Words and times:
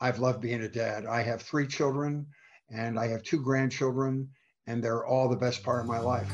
I've 0.00 0.18
loved 0.18 0.40
being 0.40 0.62
a 0.62 0.68
dad. 0.68 1.06
I 1.06 1.22
have 1.22 1.40
three 1.40 1.68
children 1.68 2.26
and 2.68 2.98
I 2.98 3.06
have 3.08 3.22
two 3.22 3.40
grandchildren, 3.40 4.28
and 4.66 4.82
they're 4.82 5.06
all 5.06 5.28
the 5.28 5.36
best 5.36 5.62
part 5.62 5.82
of 5.82 5.86
my 5.86 6.00
life. 6.00 6.28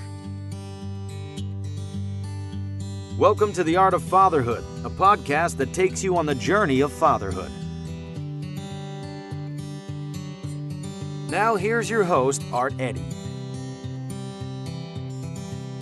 Welcome 3.18 3.52
to 3.52 3.62
The 3.62 3.76
Art 3.76 3.92
of 3.92 4.02
Fatherhood, 4.02 4.64
a 4.84 4.88
podcast 4.88 5.58
that 5.58 5.74
takes 5.74 6.02
you 6.02 6.16
on 6.16 6.24
the 6.24 6.34
journey 6.34 6.80
of 6.80 6.90
fatherhood. 6.90 7.50
Now, 11.30 11.56
here's 11.56 11.90
your 11.90 12.04
host, 12.04 12.42
Art 12.52 12.72
Eddy. 12.80 13.04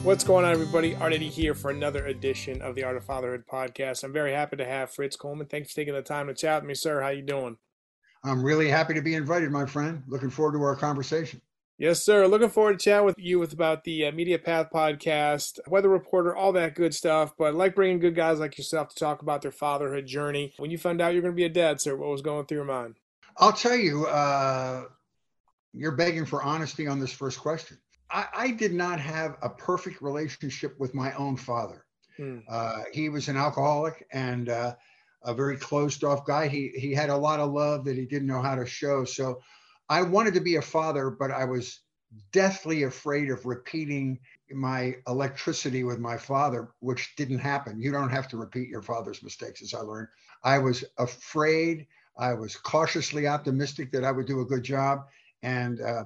What's 0.02 0.24
going 0.24 0.44
on, 0.44 0.52
everybody? 0.52 0.96
Art 0.96 1.12
Eddy 1.12 1.28
here 1.28 1.54
for 1.54 1.70
another 1.70 2.06
edition 2.06 2.60
of 2.60 2.74
the 2.74 2.82
Art 2.82 2.96
of 2.96 3.04
Fatherhood 3.04 3.44
podcast. 3.46 4.02
I'm 4.02 4.12
very 4.12 4.32
happy 4.32 4.56
to 4.56 4.64
have 4.64 4.90
Fritz 4.90 5.14
Coleman. 5.14 5.46
Thanks 5.46 5.70
for 5.70 5.76
taking 5.76 5.94
the 5.94 6.02
time 6.02 6.26
to 6.26 6.34
chat 6.34 6.62
with 6.62 6.68
me, 6.68 6.74
sir. 6.74 7.02
How 7.02 7.10
you 7.10 7.22
doing? 7.22 7.56
I'm 8.24 8.42
really 8.42 8.68
happy 8.68 8.94
to 8.94 9.02
be 9.02 9.14
invited, 9.14 9.50
my 9.50 9.66
friend. 9.66 10.02
Looking 10.08 10.30
forward 10.30 10.52
to 10.52 10.62
our 10.62 10.76
conversation. 10.76 11.40
Yes, 11.78 12.02
sir. 12.02 12.26
Looking 12.26 12.48
forward 12.48 12.80
to 12.80 12.84
chat 12.84 13.04
with 13.04 13.14
you 13.18 13.38
with 13.38 13.52
about 13.52 13.84
the 13.84 14.06
uh, 14.06 14.12
Media 14.12 14.36
Path 14.36 14.66
podcast, 14.74 15.60
weather 15.68 15.88
reporter, 15.88 16.34
all 16.34 16.52
that 16.52 16.74
good 16.74 16.92
stuff. 16.92 17.34
But 17.38 17.44
I 17.44 17.50
like 17.50 17.76
bringing 17.76 18.00
good 18.00 18.16
guys 18.16 18.40
like 18.40 18.58
yourself 18.58 18.88
to 18.88 18.96
talk 18.96 19.22
about 19.22 19.42
their 19.42 19.52
fatherhood 19.52 20.04
journey. 20.04 20.54
When 20.56 20.72
you 20.72 20.78
found 20.78 21.00
out 21.00 21.12
you're 21.12 21.22
going 21.22 21.34
to 21.34 21.36
be 21.36 21.44
a 21.44 21.48
dad, 21.48 21.80
sir, 21.80 21.94
what 21.94 22.10
was 22.10 22.20
going 22.20 22.46
through 22.46 22.58
your 22.58 22.64
mind? 22.64 22.96
I'll 23.36 23.52
tell 23.52 23.76
you, 23.76 24.06
uh, 24.06 24.86
you're 25.72 25.92
begging 25.92 26.26
for 26.26 26.42
honesty 26.42 26.88
on 26.88 26.98
this 26.98 27.12
first 27.12 27.38
question. 27.38 27.78
I, 28.10 28.26
I, 28.34 28.50
did 28.50 28.72
not 28.72 28.98
have 28.98 29.36
a 29.42 29.50
perfect 29.50 30.02
relationship 30.02 30.74
with 30.80 30.94
my 30.94 31.12
own 31.12 31.36
father. 31.36 31.84
Hmm. 32.16 32.38
Uh, 32.48 32.82
he 32.92 33.08
was 33.10 33.28
an 33.28 33.36
alcoholic 33.36 34.06
and 34.12 34.48
uh, 34.48 34.74
a 35.22 35.34
very 35.34 35.56
closed 35.56 36.04
off 36.04 36.24
guy. 36.24 36.48
He 36.48 36.72
he 36.76 36.92
had 36.92 37.10
a 37.10 37.16
lot 37.16 37.40
of 37.40 37.52
love 37.52 37.84
that 37.84 37.96
he 37.96 38.06
didn't 38.06 38.28
know 38.28 38.42
how 38.42 38.54
to 38.54 38.66
show. 38.66 39.04
So 39.04 39.40
I 39.88 40.02
wanted 40.02 40.34
to 40.34 40.40
be 40.40 40.56
a 40.56 40.62
father, 40.62 41.10
but 41.10 41.30
I 41.30 41.44
was 41.44 41.80
deathly 42.32 42.84
afraid 42.84 43.30
of 43.30 43.44
repeating 43.44 44.18
my 44.50 44.96
electricity 45.06 45.84
with 45.84 45.98
my 45.98 46.16
father, 46.16 46.70
which 46.80 47.14
didn't 47.16 47.38
happen. 47.38 47.80
You 47.80 47.92
don't 47.92 48.10
have 48.10 48.28
to 48.28 48.36
repeat 48.36 48.68
your 48.68 48.82
father's 48.82 49.22
mistakes, 49.22 49.62
as 49.62 49.74
I 49.74 49.80
learned. 49.80 50.08
I 50.42 50.58
was 50.58 50.84
afraid. 50.98 51.86
I 52.16 52.32
was 52.34 52.56
cautiously 52.56 53.26
optimistic 53.26 53.92
that 53.92 54.04
I 54.04 54.12
would 54.12 54.26
do 54.26 54.40
a 54.40 54.46
good 54.46 54.62
job. 54.62 55.06
And 55.42 55.80
uh, 55.80 56.04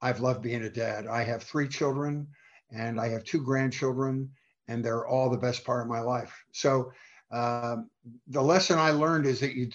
I've 0.00 0.20
loved 0.20 0.42
being 0.42 0.62
a 0.62 0.70
dad. 0.70 1.06
I 1.06 1.24
have 1.24 1.42
three 1.42 1.68
children 1.68 2.26
and 2.70 3.00
I 3.00 3.08
have 3.08 3.24
two 3.24 3.42
grandchildren, 3.42 4.30
and 4.68 4.84
they're 4.84 5.06
all 5.06 5.28
the 5.28 5.36
best 5.36 5.64
part 5.64 5.82
of 5.82 5.88
my 5.88 6.00
life. 6.00 6.32
So 6.52 6.92
um, 7.30 7.90
the 8.28 8.42
lesson 8.42 8.78
I 8.78 8.90
learned 8.90 9.26
is 9.26 9.40
that 9.40 9.54
you, 9.54 9.68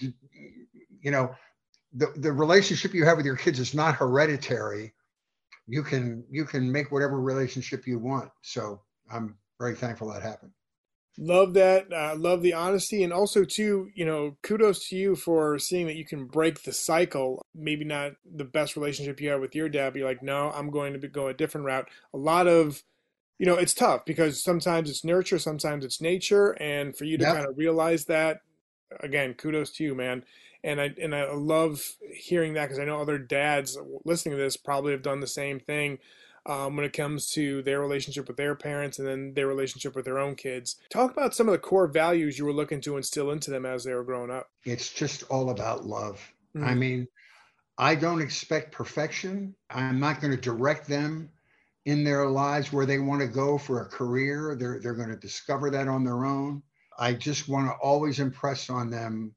you 1.00 1.10
know, 1.10 1.34
the, 1.94 2.12
the 2.16 2.32
relationship 2.32 2.92
you 2.92 3.04
have 3.04 3.16
with 3.16 3.26
your 3.26 3.36
kids 3.36 3.58
is 3.58 3.74
not 3.74 3.94
hereditary. 3.94 4.92
You 5.66 5.82
can 5.82 6.24
you 6.30 6.44
can 6.44 6.70
make 6.70 6.92
whatever 6.92 7.20
relationship 7.20 7.86
you 7.86 7.98
want. 7.98 8.30
So 8.42 8.82
I'm 9.10 9.36
very 9.58 9.74
thankful 9.74 10.12
that 10.12 10.22
happened. 10.22 10.52
Love 11.18 11.54
that. 11.54 11.90
Uh, 11.90 12.14
love 12.16 12.42
the 12.42 12.52
honesty, 12.52 13.02
and 13.02 13.12
also 13.12 13.42
too, 13.42 13.88
you 13.94 14.04
know, 14.04 14.36
kudos 14.42 14.86
to 14.88 14.96
you 14.96 15.16
for 15.16 15.58
seeing 15.58 15.86
that 15.86 15.96
you 15.96 16.04
can 16.04 16.26
break 16.26 16.62
the 16.62 16.72
cycle. 16.72 17.40
Maybe 17.54 17.86
not 17.86 18.12
the 18.30 18.44
best 18.44 18.76
relationship 18.76 19.20
you 19.20 19.30
have 19.30 19.40
with 19.40 19.54
your 19.54 19.70
dad, 19.70 19.92
but 19.94 20.00
you're 20.00 20.08
like, 20.08 20.22
no, 20.22 20.50
I'm 20.50 20.70
going 20.70 20.92
to 20.92 20.98
be, 20.98 21.08
go 21.08 21.28
a 21.28 21.34
different 21.34 21.66
route. 21.66 21.88
A 22.12 22.18
lot 22.18 22.46
of 22.46 22.82
you 23.38 23.46
know, 23.46 23.54
it's 23.54 23.74
tough 23.74 24.04
because 24.04 24.42
sometimes 24.42 24.90
it's 24.90 25.04
nurture, 25.04 25.38
sometimes 25.38 25.84
it's 25.84 26.00
nature, 26.00 26.50
and 26.52 26.96
for 26.96 27.04
you 27.04 27.18
to 27.18 27.24
yep. 27.24 27.34
kind 27.34 27.46
of 27.46 27.58
realize 27.58 28.06
that, 28.06 28.40
again, 29.00 29.34
kudos 29.34 29.70
to 29.72 29.84
you, 29.84 29.94
man. 29.94 30.24
And 30.64 30.80
I 30.80 30.94
and 31.00 31.14
I 31.14 31.32
love 31.32 31.82
hearing 32.12 32.54
that 32.54 32.64
because 32.64 32.78
I 32.78 32.84
know 32.84 33.00
other 33.00 33.18
dads 33.18 33.78
listening 34.04 34.36
to 34.36 34.42
this 34.42 34.56
probably 34.56 34.92
have 34.92 35.02
done 35.02 35.20
the 35.20 35.26
same 35.26 35.60
thing 35.60 35.98
um, 36.46 36.76
when 36.76 36.84
it 36.84 36.92
comes 36.92 37.30
to 37.32 37.62
their 37.62 37.80
relationship 37.80 38.26
with 38.26 38.36
their 38.36 38.54
parents 38.54 38.98
and 38.98 39.06
then 39.06 39.34
their 39.34 39.46
relationship 39.46 39.94
with 39.94 40.04
their 40.04 40.18
own 40.18 40.34
kids. 40.34 40.76
Talk 40.90 41.12
about 41.12 41.34
some 41.34 41.48
of 41.48 41.52
the 41.52 41.58
core 41.58 41.86
values 41.86 42.38
you 42.38 42.44
were 42.44 42.52
looking 42.52 42.80
to 42.82 42.96
instill 42.96 43.30
into 43.30 43.50
them 43.50 43.66
as 43.66 43.84
they 43.84 43.94
were 43.94 44.04
growing 44.04 44.30
up. 44.30 44.50
It's 44.64 44.92
just 44.92 45.24
all 45.24 45.50
about 45.50 45.86
love. 45.86 46.32
Mm-hmm. 46.56 46.66
I 46.66 46.74
mean, 46.74 47.08
I 47.78 47.94
don't 47.94 48.22
expect 48.22 48.72
perfection. 48.72 49.54
I'm 49.70 50.00
not 50.00 50.20
going 50.20 50.32
to 50.32 50.40
direct 50.40 50.88
them 50.88 51.30
in 51.86 52.02
their 52.02 52.26
lives 52.26 52.72
where 52.72 52.84
they 52.84 52.98
want 52.98 53.20
to 53.20 53.28
go 53.28 53.56
for 53.56 53.80
a 53.80 53.88
career. 53.88 54.56
They're, 54.58 54.80
they're 54.80 54.94
going 54.94 55.08
to 55.08 55.16
discover 55.16 55.70
that 55.70 55.86
on 55.86 56.04
their 56.04 56.24
own. 56.24 56.62
I 56.98 57.14
just 57.14 57.48
want 57.48 57.68
to 57.68 57.74
always 57.74 58.18
impress 58.18 58.68
on 58.68 58.90
them 58.90 59.34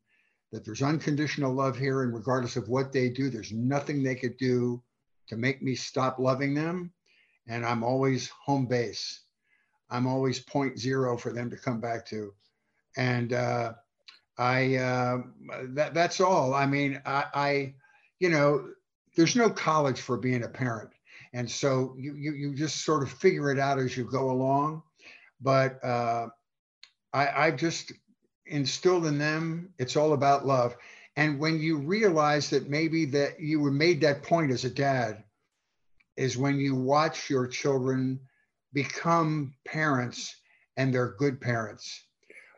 that 0.52 0.66
there's 0.66 0.82
unconditional 0.82 1.54
love 1.54 1.78
here, 1.78 2.02
and 2.02 2.14
regardless 2.14 2.56
of 2.56 2.68
what 2.68 2.92
they 2.92 3.10
do, 3.10 3.30
there's 3.30 3.52
nothing 3.52 4.02
they 4.02 4.16
could 4.16 4.36
do 4.38 4.82
to 5.28 5.38
make 5.38 5.62
me 5.62 5.76
stop 5.76 6.18
loving 6.18 6.56
them. 6.56 6.92
And 7.48 7.64
I'm 7.64 7.84
always 7.84 8.30
home 8.30 8.66
base. 8.66 9.22
I'm 9.92 10.08
always 10.08 10.40
point 10.40 10.80
zero 10.80 11.18
for 11.18 11.32
them 11.32 11.52
to 11.52 11.58
come 11.58 11.80
back 11.80 12.08
to. 12.08 12.34
And 12.98 13.32
uh, 13.32 13.74
I, 14.40 14.76
uh, 14.78 15.18
that, 15.74 15.94
that's 15.94 16.20
all. 16.20 16.56
I 16.56 16.66
mean, 16.66 17.00
I, 17.06 17.26
I, 17.32 17.74
you 18.20 18.30
know, 18.30 18.70
there's 19.16 19.36
no 19.36 19.52
college 19.52 20.02
for 20.02 20.18
being 20.18 20.44
a 20.44 20.50
parent 20.50 20.90
and 21.34 21.50
so 21.50 21.96
you, 21.98 22.16
you, 22.16 22.34
you 22.34 22.56
just 22.56 22.84
sort 22.84 23.04
of 23.04 23.12
figure 23.12 23.52
it 23.52 23.60
out 23.60 23.80
as 23.80 23.96
you 23.96 24.04
go 24.04 24.32
along. 24.32 24.82
But 25.42 25.84
uh, 25.84 26.28
I, 27.14 27.28
I've 27.46 27.58
just 27.58 27.92
instilled 28.46 29.06
in 29.06 29.18
them, 29.18 29.74
it's 29.78 29.96
all 29.96 30.14
about 30.14 30.46
love. 30.46 30.76
And 31.16 31.40
when 31.40 31.60
you 31.60 31.78
realize 31.78 32.50
that 32.50 32.70
maybe 32.70 33.06
that 33.06 33.40
you 33.40 33.60
were 33.60 33.72
made 33.72 34.02
that 34.02 34.24
point 34.24 34.52
as 34.52 34.66
a 34.66 34.70
dad, 34.70 35.24
is 36.18 36.38
when 36.38 36.58
you 36.58 36.76
watch 36.76 37.30
your 37.30 37.48
children 37.48 38.20
become 38.74 39.54
parents 39.66 40.36
and 40.76 40.94
they're 40.94 41.16
good 41.18 41.40
parents. 41.40 42.04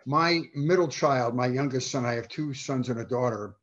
My 0.06 0.42
middle 0.56 0.88
child, 0.88 1.36
my 1.36 1.46
youngest 1.46 1.92
son, 1.92 2.06
I 2.06 2.14
have 2.14 2.28
two 2.28 2.56
sons 2.56 2.90
and 2.90 3.00
a 3.00 3.06
daughter, 3.06 3.56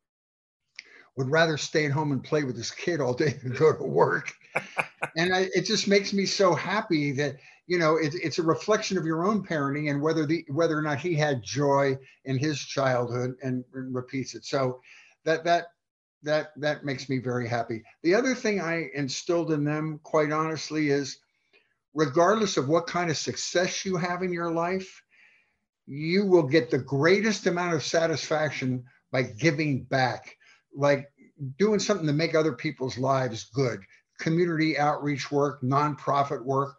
would 1.17 1.31
rather 1.33 1.57
stay 1.57 1.87
at 1.87 1.91
home 1.91 2.13
and 2.13 2.23
play 2.23 2.45
with 2.45 2.57
his 2.57 2.71
kid 2.71 3.01
all 3.01 3.13
day 3.13 3.31
than 3.43 3.53
go 3.55 3.77
to 3.77 3.83
work 3.83 4.33
and 5.17 5.35
I, 5.35 5.49
it 5.55 5.63
just 5.65 5.89
makes 5.89 6.13
me 6.13 6.27
so 6.27 6.55
happy 6.55 7.13
that 7.13 7.37
you 7.67 7.79
know 7.79 7.97
it, 7.97 8.15
it's 8.15 8.39
a 8.39 8.43
reflection 8.43 8.99
of 8.99 9.05
your 9.05 9.27
own 9.27 9.45
parenting 9.45 9.91
and 9.91 10.03
whether 10.03 10.27
the 10.27 10.45
whether 10.49 10.77
or 10.77 10.83
not 10.83 10.99
he 10.99 11.15
had 11.15 11.43
joy 11.43 11.97
in 12.25 12.39
his 12.39 12.59
childhood 12.59 13.37
and, 13.43 13.65
and 13.75 13.95
repeats 13.95 14.35
it. 14.35 14.45
So 14.45 14.81
that 15.25 15.45
that 15.45 15.67
that 16.23 16.53
that 16.57 16.85
makes 16.85 17.09
me 17.09 17.19
very 17.19 17.49
happy. 17.49 17.83
The 18.03 18.15
other 18.15 18.35
thing 18.35 18.61
I 18.61 18.89
instilled 18.95 19.53
in 19.53 19.65
them, 19.65 20.01
quite 20.03 20.33
honestly, 20.33 20.91
is 20.91 21.19
regardless 21.95 22.57
of 22.57 22.69
what 22.69 22.87
kind 22.87 23.11
of 23.11 23.17
success 23.17 23.85
you 23.85 23.97
have 23.97 24.23
in 24.23 24.33
your 24.33 24.51
life, 24.51 25.03
you 25.87 26.27
will 26.27 26.43
get 26.43 26.71
the 26.71 26.79
greatest 26.79 27.47
amount 27.47 27.75
of 27.75 27.83
satisfaction 27.83 28.85
by 29.11 29.23
giving 29.23 29.85
back, 29.85 30.37
like 30.75 31.11
doing 31.57 31.79
something 31.79 32.07
to 32.07 32.13
make 32.13 32.35
other 32.35 32.53
people's 32.53 32.99
lives 32.99 33.45
good 33.55 33.81
community 34.19 34.79
outreach 34.79 35.31
work, 35.31 35.63
nonprofit 35.63 36.43
work. 36.45 36.77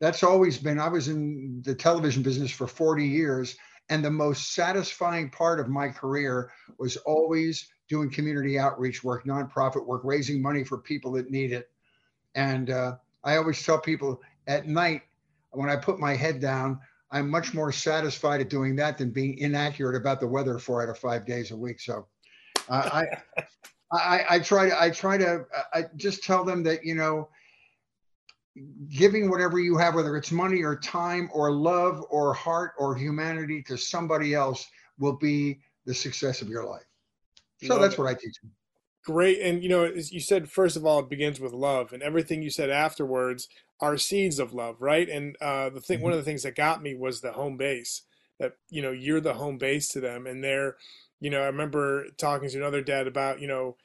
That's 0.00 0.22
always 0.22 0.58
been, 0.58 0.78
I 0.78 0.88
was 0.88 1.08
in 1.08 1.62
the 1.64 1.74
television 1.74 2.22
business 2.22 2.50
for 2.50 2.66
40 2.66 3.04
years. 3.04 3.56
And 3.90 4.04
the 4.04 4.10
most 4.10 4.54
satisfying 4.54 5.30
part 5.30 5.60
of 5.60 5.68
my 5.68 5.88
career 5.88 6.50
was 6.78 6.96
always 6.98 7.68
doing 7.88 8.10
community 8.10 8.58
outreach 8.58 9.02
work, 9.02 9.24
nonprofit 9.24 9.86
work, 9.86 10.02
raising 10.04 10.42
money 10.42 10.62
for 10.62 10.78
people 10.78 11.12
that 11.12 11.30
need 11.30 11.52
it. 11.52 11.70
And 12.34 12.70
uh, 12.70 12.96
I 13.24 13.36
always 13.36 13.62
tell 13.64 13.78
people 13.78 14.20
at 14.46 14.66
night, 14.66 15.02
when 15.52 15.70
I 15.70 15.76
put 15.76 15.98
my 15.98 16.14
head 16.14 16.40
down, 16.40 16.78
I'm 17.10 17.30
much 17.30 17.54
more 17.54 17.72
satisfied 17.72 18.42
at 18.42 18.50
doing 18.50 18.76
that 18.76 18.98
than 18.98 19.10
being 19.10 19.38
inaccurate 19.38 19.96
about 19.96 20.20
the 20.20 20.28
weather 20.28 20.58
four 20.58 20.82
out 20.82 20.90
of 20.90 20.98
five 20.98 21.24
days 21.24 21.50
a 21.50 21.56
week. 21.56 21.80
So 21.80 22.06
uh, 22.68 22.90
I, 22.92 23.42
I, 23.90 24.24
I 24.30 24.38
try 24.40 24.68
to 24.68 24.82
I 24.82 24.90
try 24.90 25.16
to 25.18 25.44
I 25.72 25.84
just 25.96 26.22
tell 26.22 26.44
them 26.44 26.62
that 26.64 26.84
you 26.84 26.94
know 26.94 27.28
giving 28.88 29.30
whatever 29.30 29.58
you 29.58 29.76
have, 29.76 29.94
whether 29.94 30.16
it's 30.16 30.32
money 30.32 30.62
or 30.62 30.76
time 30.76 31.30
or 31.32 31.52
love 31.52 32.04
or 32.10 32.34
heart 32.34 32.72
or 32.78 32.94
humanity 32.94 33.62
to 33.62 33.76
somebody 33.76 34.34
else 34.34 34.66
will 34.98 35.16
be 35.16 35.60
the 35.86 35.94
success 35.94 36.42
of 36.42 36.48
your 36.48 36.64
life. 36.64 36.84
So 37.62 37.74
love 37.74 37.82
that's 37.82 37.94
it. 37.94 38.00
what 38.00 38.08
I 38.08 38.14
teach 38.14 38.40
them. 38.40 38.52
Great. 39.04 39.40
And 39.40 39.62
you 39.62 39.68
know, 39.68 39.84
you 39.84 40.20
said 40.20 40.50
first 40.50 40.76
of 40.76 40.84
all, 40.84 41.00
it 41.00 41.08
begins 41.08 41.40
with 41.40 41.52
love, 41.52 41.92
and 41.92 42.02
everything 42.02 42.42
you 42.42 42.50
said 42.50 42.70
afterwards 42.70 43.48
are 43.80 43.96
seeds 43.96 44.38
of 44.38 44.52
love, 44.52 44.76
right? 44.80 45.08
And 45.08 45.36
uh, 45.40 45.70
the 45.70 45.80
thing, 45.80 45.98
mm-hmm. 45.98 46.04
one 46.04 46.12
of 46.12 46.18
the 46.18 46.24
things 46.24 46.42
that 46.42 46.56
got 46.56 46.82
me 46.82 46.94
was 46.94 47.20
the 47.20 47.32
home 47.32 47.56
base. 47.56 48.02
That 48.38 48.52
you 48.68 48.82
know, 48.82 48.92
you're 48.92 49.20
the 49.20 49.34
home 49.34 49.58
base 49.58 49.88
to 49.88 50.00
them, 50.00 50.26
and 50.26 50.44
they're 50.44 50.76
you 51.20 51.30
know, 51.30 51.40
I 51.40 51.46
remember 51.46 52.06
talking 52.16 52.48
to 52.48 52.56
another 52.56 52.82
dad 52.82 53.06
about, 53.06 53.40
you 53.40 53.48
know, 53.48 53.76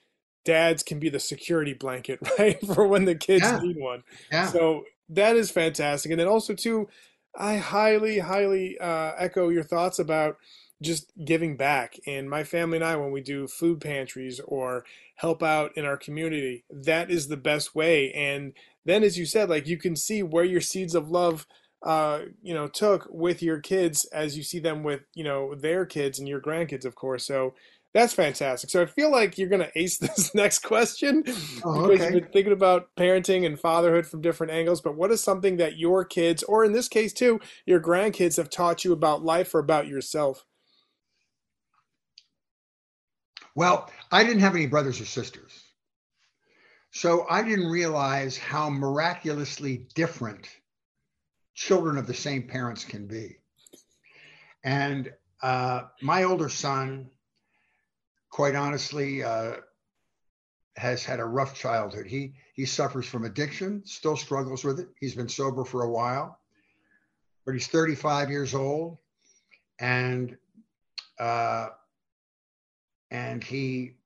dads 0.46 0.84
can 0.84 1.00
be 1.00 1.10
the 1.10 1.20
security 1.20 1.74
blanket, 1.74 2.20
right? 2.40 2.60
For 2.66 2.88
when 2.88 3.06
the 3.06 3.16
kids 3.16 3.44
yeah. 3.44 3.60
need 3.60 3.78
one. 3.78 4.04
Yeah. 4.32 4.48
So 4.48 4.86
that 5.10 5.36
is 5.36 5.52
fantastic. 5.52 6.12
And 6.12 6.20
then 6.20 6.28
also 6.28 6.54
too, 6.54 6.90
I 7.36 7.58
highly, 7.58 8.20
highly 8.20 8.78
uh, 8.80 9.14
echo 9.18 9.50
your 9.50 9.64
thoughts 9.64 10.00
about, 10.00 10.38
just 10.84 11.12
giving 11.26 11.58
back. 11.58 11.96
And 12.06 12.30
my 12.30 12.44
family 12.44 12.78
and 12.78 12.86
I, 12.86 12.96
when 12.96 13.12
we 13.12 13.22
do 13.22 13.48
food 13.48 13.82
pantries 13.82 14.40
or 14.46 14.86
help 15.16 15.42
out 15.42 15.76
in 15.76 15.86
our 15.86 15.98
community, 15.98 16.66
that 16.70 17.10
is 17.10 17.28
the 17.28 17.38
best 17.38 17.74
way. 17.74 18.12
And 18.12 18.54
then, 18.86 19.04
as 19.04 19.18
you 19.18 19.26
said, 19.26 19.50
like 19.50 19.66
you 19.66 19.78
can 19.78 19.96
see 19.96 20.22
where 20.22 20.44
your 20.44 20.62
seeds 20.62 20.94
of 20.94 21.10
love, 21.10 21.48
uh, 21.84 22.22
you 22.42 22.54
know, 22.54 22.68
took 22.68 23.08
with 23.10 23.44
your 23.44 23.60
kids 23.60 24.06
as 24.14 24.38
you 24.38 24.44
see 24.44 24.60
them 24.60 24.84
with, 24.84 25.02
you 25.14 25.24
know, 25.24 25.54
their 25.54 25.86
kids 25.86 26.18
and 26.18 26.28
your 26.28 26.40
grandkids, 26.40 26.86
of 26.86 26.96
course. 26.96 27.26
So 27.26 27.54
that's 27.94 28.14
fantastic. 28.14 28.70
So 28.70 28.82
I 28.82 28.86
feel 28.86 29.12
like 29.12 29.38
you're 29.38 29.50
going 29.50 29.62
to 29.62 29.72
ace 29.78 29.98
this 30.00 30.34
next 30.34 30.60
question 30.60 31.24
oh, 31.64 31.88
because 31.88 32.06
you've 32.06 32.24
been 32.24 32.32
thinking 32.32 32.54
about 32.54 32.88
parenting 32.98 33.46
and 33.46 33.60
fatherhood 33.60 34.08
from 34.08 34.22
different 34.22 34.54
angles. 34.54 34.82
But 34.82 34.96
what 34.96 35.12
is 35.12 35.22
something 35.22 35.58
that 35.58 35.78
your 35.78 36.06
kids, 36.06 36.42
or 36.44 36.64
in 36.64 36.72
this 36.72 36.88
case 36.88 37.12
too, 37.12 37.42
your 37.66 37.82
grandkids 37.82 38.38
have 38.38 38.50
taught 38.50 38.86
you 38.86 38.94
about 38.94 39.24
life 39.24 39.54
or 39.54 39.60
about 39.60 39.88
yourself? 39.88 40.46
Well, 43.56 43.92
I 44.12 44.24
didn't 44.24 44.40
have 44.40 44.56
any 44.56 44.66
brothers 44.66 45.00
or 45.00 45.06
sisters. 45.06 45.64
So 46.92 47.26
I 47.30 47.44
didn't 47.44 47.70
realize 47.70 48.38
how 48.38 48.70
miraculously 48.70 49.88
different 49.96 50.48
children 51.54 51.98
of 51.98 52.08
the 52.08 52.14
same 52.14 52.44
parents 52.44 52.84
can 52.84 53.08
be. 53.08 53.38
And 54.64 55.14
uh, 55.42 55.84
my 56.02 56.24
older 56.24 56.50
son, 56.50 57.10
quite 58.30 58.56
honestly, 58.56 59.24
uh, 59.24 59.56
has 60.76 61.04
had 61.04 61.20
a 61.20 61.26
rough 61.26 61.54
childhood. 61.54 62.08
He 62.08 62.34
he 62.54 62.66
suffers 62.66 63.06
from 63.06 63.26
addiction, 63.26 63.84
still 63.86 64.16
struggles 64.16 64.64
with 64.64 64.80
it. 64.80 64.88
He's 65.00 65.16
been 65.16 65.30
sober 65.30 65.66
for 65.66 65.84
a 65.84 65.90
while, 65.90 66.40
but 67.46 67.54
he's 67.54 67.68
35 67.68 68.30
years 68.30 68.56
old, 68.56 68.98
and 69.80 70.38
uh, 71.20 71.70
and 73.12 73.44
he 73.44 73.98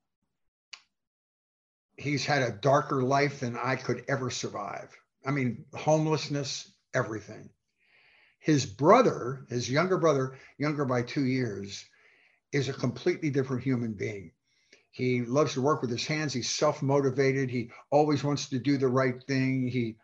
he's 1.98 2.26
had 2.26 2.44
a 2.44 2.52
darker 2.52 3.02
life 3.02 3.40
than 3.40 3.58
I 3.58 3.76
could 3.76 4.06
ever 4.08 4.30
survive. 4.30 4.96
I 5.26 5.32
mean, 5.32 5.66
homelessness, 5.74 6.72
everything. 6.98 7.50
His 8.40 8.66
brother, 8.66 9.46
his 9.50 9.70
younger 9.70 9.98
brother, 9.98 10.26
younger 10.58 10.86
by 10.86 11.02
two 11.04 11.26
years, 11.26 11.86
is 12.52 12.70
a 12.70 12.74
completely 12.74 13.30
different 13.30 13.64
human 13.64 13.94
being. 13.94 14.32
He 14.92 15.22
loves 15.22 15.54
to 15.54 15.62
work 15.62 15.82
with 15.82 15.92
his 15.92 16.08
hands. 16.08 16.34
He's 16.34 16.50
self-motivated. 16.50 17.50
He 17.50 17.70
always 17.92 18.24
wants 18.24 18.50
to 18.50 18.60
do 18.60 18.78
the 18.78 18.88
right 19.02 19.22
thing. 19.28 19.68
He 19.68 19.98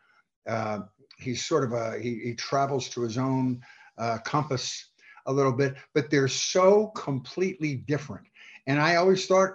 uh, 0.48 0.80
he's 1.18 1.46
sort 1.46 1.64
of 1.64 1.72
a 1.74 2.00
he, 2.00 2.20
he 2.28 2.34
travels 2.36 2.90
to 2.90 3.02
his 3.02 3.18
own 3.18 3.62
uh, 3.98 4.18
compass 4.26 4.92
a 5.26 5.34
little 5.34 5.54
bit, 5.54 5.76
but 5.94 6.10
they're 6.10 6.28
so 6.28 6.88
completely 6.88 7.76
different. 7.76 8.28
And 8.68 8.80
I 8.80 8.96
always 8.96 9.26
thought, 9.26 9.52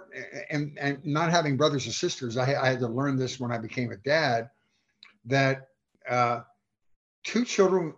and, 0.49 0.77
and 0.79 1.03
not 1.05 1.31
having 1.31 1.57
brothers 1.57 1.87
or 1.87 1.91
sisters, 1.91 2.37
I, 2.37 2.43
I 2.63 2.67
had 2.69 2.79
to 2.79 2.87
learn 2.87 3.17
this 3.17 3.39
when 3.39 3.51
I 3.51 3.57
became 3.57 3.91
a 3.91 3.97
dad, 3.97 4.49
that 5.25 5.67
uh, 6.09 6.41
two 7.23 7.45
children 7.45 7.93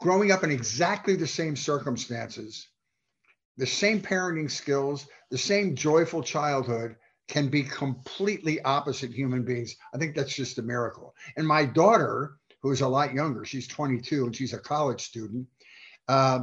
growing 0.00 0.32
up 0.32 0.44
in 0.44 0.50
exactly 0.50 1.16
the 1.16 1.26
same 1.26 1.56
circumstances, 1.56 2.68
the 3.56 3.66
same 3.66 4.00
parenting 4.00 4.50
skills, 4.50 5.06
the 5.30 5.38
same 5.38 5.76
joyful 5.76 6.22
childhood 6.22 6.96
can 7.28 7.48
be 7.48 7.62
completely 7.62 8.60
opposite 8.62 9.12
human 9.12 9.44
beings. 9.44 9.76
I 9.94 9.98
think 9.98 10.14
that's 10.14 10.34
just 10.34 10.58
a 10.58 10.62
miracle. 10.62 11.14
And 11.36 11.46
my 11.46 11.64
daughter, 11.64 12.36
who 12.60 12.72
is 12.72 12.80
a 12.80 12.88
lot 12.88 13.14
younger, 13.14 13.44
she's 13.44 13.68
22 13.68 14.26
and 14.26 14.36
she's 14.36 14.52
a 14.52 14.58
college 14.58 15.02
student. 15.02 15.46
Uh, 16.08 16.40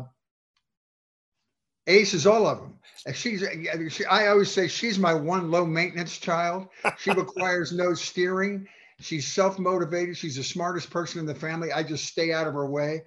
aces 1.88 2.26
all 2.26 2.48
of 2.48 2.60
them. 2.60 2.76
She's, 3.14 3.44
she, 3.90 4.06
I 4.06 4.28
always 4.28 4.52
say 4.52 4.68
she's 4.68 5.00
my 5.00 5.14
one 5.14 5.52
low 5.52 5.66
maintenance 5.66 6.18
child. 6.18 6.68
She 6.98 7.12
requires 7.12 7.72
no 7.72 7.94
steering. 7.94 8.68
She's 9.00 9.28
self 9.28 9.58
motivated. 9.60 10.18
She's 10.18 10.36
the 10.36 10.44
smartest 10.44 10.90
person 10.90 11.20
in 11.20 11.26
the 11.26 11.36
family. 11.36 11.72
I 11.72 11.84
just 11.84 12.06
stay 12.06 12.34
out 12.34 12.48
of 12.48 12.54
her 12.54 12.70
way. 12.70 13.04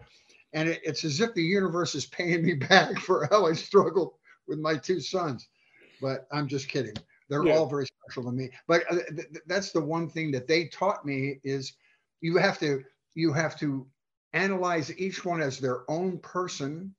And 0.55 0.69
it, 0.69 0.81
it's 0.85 1.05
as 1.05 1.21
if 1.21 1.35
the 1.35 1.43
universe 1.43 1.94
is 1.94 2.06
paying 2.06 2.44
me 2.44 2.55
back 2.69 2.99
for 2.99 3.29
how 3.31 3.47
I 3.47 3.53
struggled 3.53 4.15
with 4.47 4.59
my 4.59 4.77
two 4.77 5.00
sons. 5.00 5.49
But 6.00 6.27
I'm 6.33 6.49
just 6.49 6.69
kidding. 6.69 6.94
They're 7.29 7.44
yeah. 7.44 7.56
all 7.56 7.67
very 7.67 7.87
special 7.87 8.25
to 8.25 8.33
me. 8.33 8.50
But 8.67 8.85
uh, 8.91 8.97
th- 8.97 9.17
th- 9.17 9.44
that's 9.47 9.73
the 9.73 9.81
one 9.81 10.09
thing 10.09 10.31
that 10.33 10.49
they 10.49 10.67
taught 10.67 11.05
me 11.05 11.41
is 11.44 11.75
you 12.21 12.37
have 12.37 12.59
to 12.61 12.83
you 13.15 13.33
have 13.33 13.59
to 13.59 13.87
analyze 14.33 14.97
each 14.99 15.25
one 15.25 15.43
as 15.43 15.59
their 15.59 15.91
own 15.91 16.19
person 16.19 16.94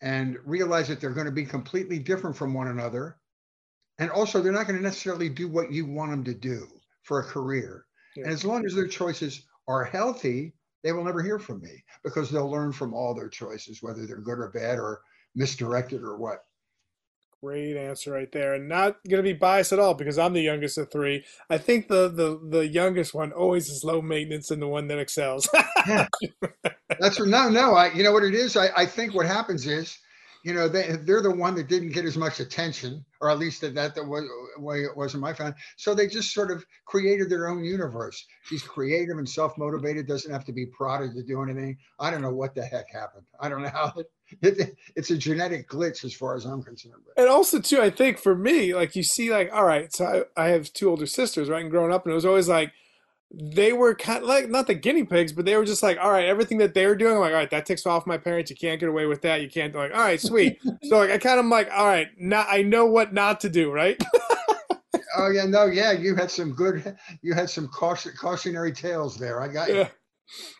and 0.00 0.38
realize 0.44 0.88
that 0.88 1.00
they're 1.00 1.10
going 1.10 1.26
to 1.26 1.32
be 1.32 1.44
completely 1.44 1.98
different 1.98 2.36
from 2.36 2.54
one 2.54 2.68
another. 2.68 3.18
And 3.98 4.10
also, 4.10 4.40
they're 4.40 4.52
not 4.52 4.66
going 4.66 4.76
to 4.76 4.82
necessarily 4.82 5.28
do 5.28 5.48
what 5.48 5.72
you 5.72 5.86
want 5.86 6.10
them 6.10 6.24
to 6.24 6.34
do 6.34 6.68
for 7.06 7.20
a 7.20 7.24
career. 7.24 7.86
Yeah. 8.16 8.24
And 8.24 8.32
as 8.32 8.44
long 8.44 8.66
as 8.66 8.74
their 8.74 8.88
choices 8.88 9.46
are 9.68 9.84
healthy, 9.84 10.52
they 10.82 10.92
will 10.92 11.04
never 11.04 11.22
hear 11.22 11.38
from 11.38 11.60
me 11.62 11.82
because 12.04 12.30
they'll 12.30 12.50
learn 12.50 12.72
from 12.72 12.92
all 12.92 13.14
their 13.14 13.28
choices, 13.28 13.82
whether 13.82 14.06
they're 14.06 14.20
good 14.20 14.38
or 14.38 14.50
bad 14.50 14.78
or 14.78 15.00
misdirected 15.34 16.02
or 16.02 16.16
what. 16.18 16.40
Great 17.42 17.76
answer 17.76 18.12
right 18.12 18.32
there, 18.32 18.54
and 18.54 18.68
not 18.68 18.96
going 19.08 19.22
to 19.22 19.28
be 19.28 19.34
biased 19.34 19.72
at 19.72 19.78
all 19.78 19.94
because 19.94 20.18
I'm 20.18 20.32
the 20.32 20.40
youngest 20.40 20.78
of 20.78 20.90
three. 20.90 21.24
I 21.50 21.58
think 21.58 21.86
the 21.86 22.08
the 22.08 22.40
the 22.48 22.66
youngest 22.66 23.14
one 23.14 23.30
always 23.30 23.68
is 23.68 23.84
low 23.84 24.00
maintenance 24.00 24.50
and 24.50 24.60
the 24.60 24.66
one 24.66 24.88
that 24.88 24.98
excels. 24.98 25.48
yeah. 25.86 26.08
That's 26.98 27.20
no, 27.20 27.48
no. 27.50 27.74
I 27.74 27.92
you 27.92 28.02
know 28.02 28.12
what 28.12 28.24
it 28.24 28.34
is. 28.34 28.56
I 28.56 28.68
I 28.74 28.86
think 28.86 29.14
what 29.14 29.26
happens 29.26 29.66
is, 29.66 29.98
you 30.46 30.54
know, 30.54 30.68
they 30.68 30.94
they're 31.02 31.22
the 31.22 31.34
one 31.34 31.56
that 31.56 31.66
didn't 31.66 31.90
get 31.90 32.04
as 32.04 32.16
much 32.16 32.38
attention, 32.38 33.04
or 33.20 33.30
at 33.30 33.38
least 33.38 33.62
that 33.62 33.74
that 33.74 33.96
the 33.96 34.04
way, 34.58 34.82
it 34.82 34.96
was 34.96 35.12
in 35.12 35.20
my 35.20 35.32
family. 35.32 35.54
So 35.76 35.92
they 35.92 36.06
just 36.06 36.32
sort 36.32 36.52
of 36.52 36.64
created 36.84 37.28
their 37.28 37.48
own 37.48 37.64
universe. 37.64 38.24
She's 38.44 38.62
creative 38.62 39.18
and 39.18 39.28
self 39.28 39.58
motivated. 39.58 40.06
Doesn't 40.06 40.30
have 40.30 40.44
to 40.44 40.52
be 40.52 40.66
prodded 40.66 41.14
to 41.16 41.24
do 41.24 41.42
anything. 41.42 41.76
I 41.98 42.12
don't 42.12 42.22
know 42.22 42.30
what 42.30 42.54
the 42.54 42.62
heck 42.62 42.88
happened. 42.88 43.26
I 43.40 43.48
don't 43.48 43.60
know 43.60 43.70
how 43.70 43.92
it, 44.40 44.76
it's 44.94 45.10
a 45.10 45.18
genetic 45.18 45.68
glitch 45.68 46.04
as 46.04 46.14
far 46.14 46.36
as 46.36 46.44
I'm 46.44 46.62
concerned. 46.62 47.02
And 47.16 47.26
also, 47.26 47.58
too, 47.58 47.82
I 47.82 47.90
think 47.90 48.16
for 48.16 48.36
me, 48.36 48.72
like 48.72 48.94
you 48.94 49.02
see, 49.02 49.32
like 49.32 49.52
all 49.52 49.64
right, 49.64 49.92
so 49.92 50.26
I, 50.36 50.44
I 50.44 50.48
have 50.50 50.72
two 50.72 50.88
older 50.88 51.06
sisters, 51.06 51.48
right? 51.48 51.62
And 51.62 51.72
growing 51.72 51.92
up, 51.92 52.04
and 52.04 52.12
it 52.12 52.14
was 52.14 52.24
always 52.24 52.48
like 52.48 52.72
they 53.32 53.72
were 53.72 53.94
kind 53.94 54.22
of 54.22 54.28
like 54.28 54.48
not 54.48 54.66
the 54.66 54.74
guinea 54.74 55.04
pigs, 55.04 55.32
but 55.32 55.44
they 55.44 55.56
were 55.56 55.64
just 55.64 55.82
like, 55.82 55.98
all 56.00 56.10
right, 56.10 56.26
everything 56.26 56.58
that 56.58 56.74
they 56.74 56.86
were 56.86 56.94
doing, 56.94 57.14
I'm 57.14 57.20
like, 57.20 57.32
all 57.32 57.38
right, 57.38 57.50
that 57.50 57.66
takes 57.66 57.86
off 57.86 58.06
my 58.06 58.18
parents. 58.18 58.50
You 58.50 58.56
can't 58.56 58.80
get 58.80 58.88
away 58.88 59.06
with 59.06 59.22
that. 59.22 59.42
You 59.42 59.48
can't 59.48 59.74
like, 59.74 59.92
all 59.92 60.00
right, 60.00 60.20
sweet. 60.20 60.58
so 60.84 60.98
like, 60.98 61.10
I 61.10 61.18
kind 61.18 61.40
of 61.40 61.46
like, 61.46 61.70
all 61.72 61.86
right, 61.86 62.08
now 62.18 62.46
I 62.48 62.62
know 62.62 62.86
what 62.86 63.12
not 63.12 63.40
to 63.40 63.50
do, 63.50 63.70
right? 63.70 64.00
oh 65.16 65.30
yeah, 65.30 65.44
no, 65.44 65.66
yeah, 65.66 65.92
you 65.92 66.14
had 66.14 66.30
some 66.30 66.52
good, 66.52 66.96
you 67.22 67.34
had 67.34 67.50
some 67.50 67.68
caution, 67.68 68.12
cautionary 68.18 68.72
tales 68.72 69.16
there. 69.16 69.40
I 69.40 69.48
got 69.48 69.68
you. 69.68 69.76
Yeah. 69.76 69.88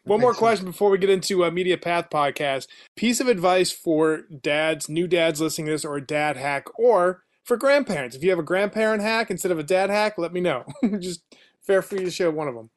One 0.05 0.21
more 0.21 0.35
question 0.35 0.67
sense. 0.67 0.75
before 0.75 0.91
we 0.91 0.99
get 0.99 1.11
into 1.11 1.43
a 1.45 1.51
Media 1.51 1.77
Path 1.77 2.09
podcast. 2.11 2.69
Piece 2.97 3.21
of 3.21 3.27
advice 3.27 3.73
for 3.73 4.23
dads, 4.43 4.89
new 4.89 5.09
dads 5.09 5.41
listening 5.41 5.67
to 5.67 5.73
this, 5.73 5.85
or 5.85 6.01
dad 6.01 6.37
hack, 6.37 6.67
or 6.79 7.25
for 7.43 7.57
grandparents. 7.57 8.15
If 8.15 8.23
you 8.23 8.31
have 8.31 8.39
a 8.39 8.45
grandparent 8.45 9.03
hack 9.03 9.31
instead 9.31 9.51
of 9.51 9.59
a 9.59 9.65
dad 9.65 9.91
hack, 9.91 10.19
let 10.19 10.33
me 10.33 10.41
know. 10.41 10.65
Just 11.01 11.23
fair 11.67 11.83
for 11.83 11.97
you 11.97 12.05
to 12.05 12.11
share 12.11 12.31
one 12.31 12.49
of 12.49 12.55
them. 12.55 12.71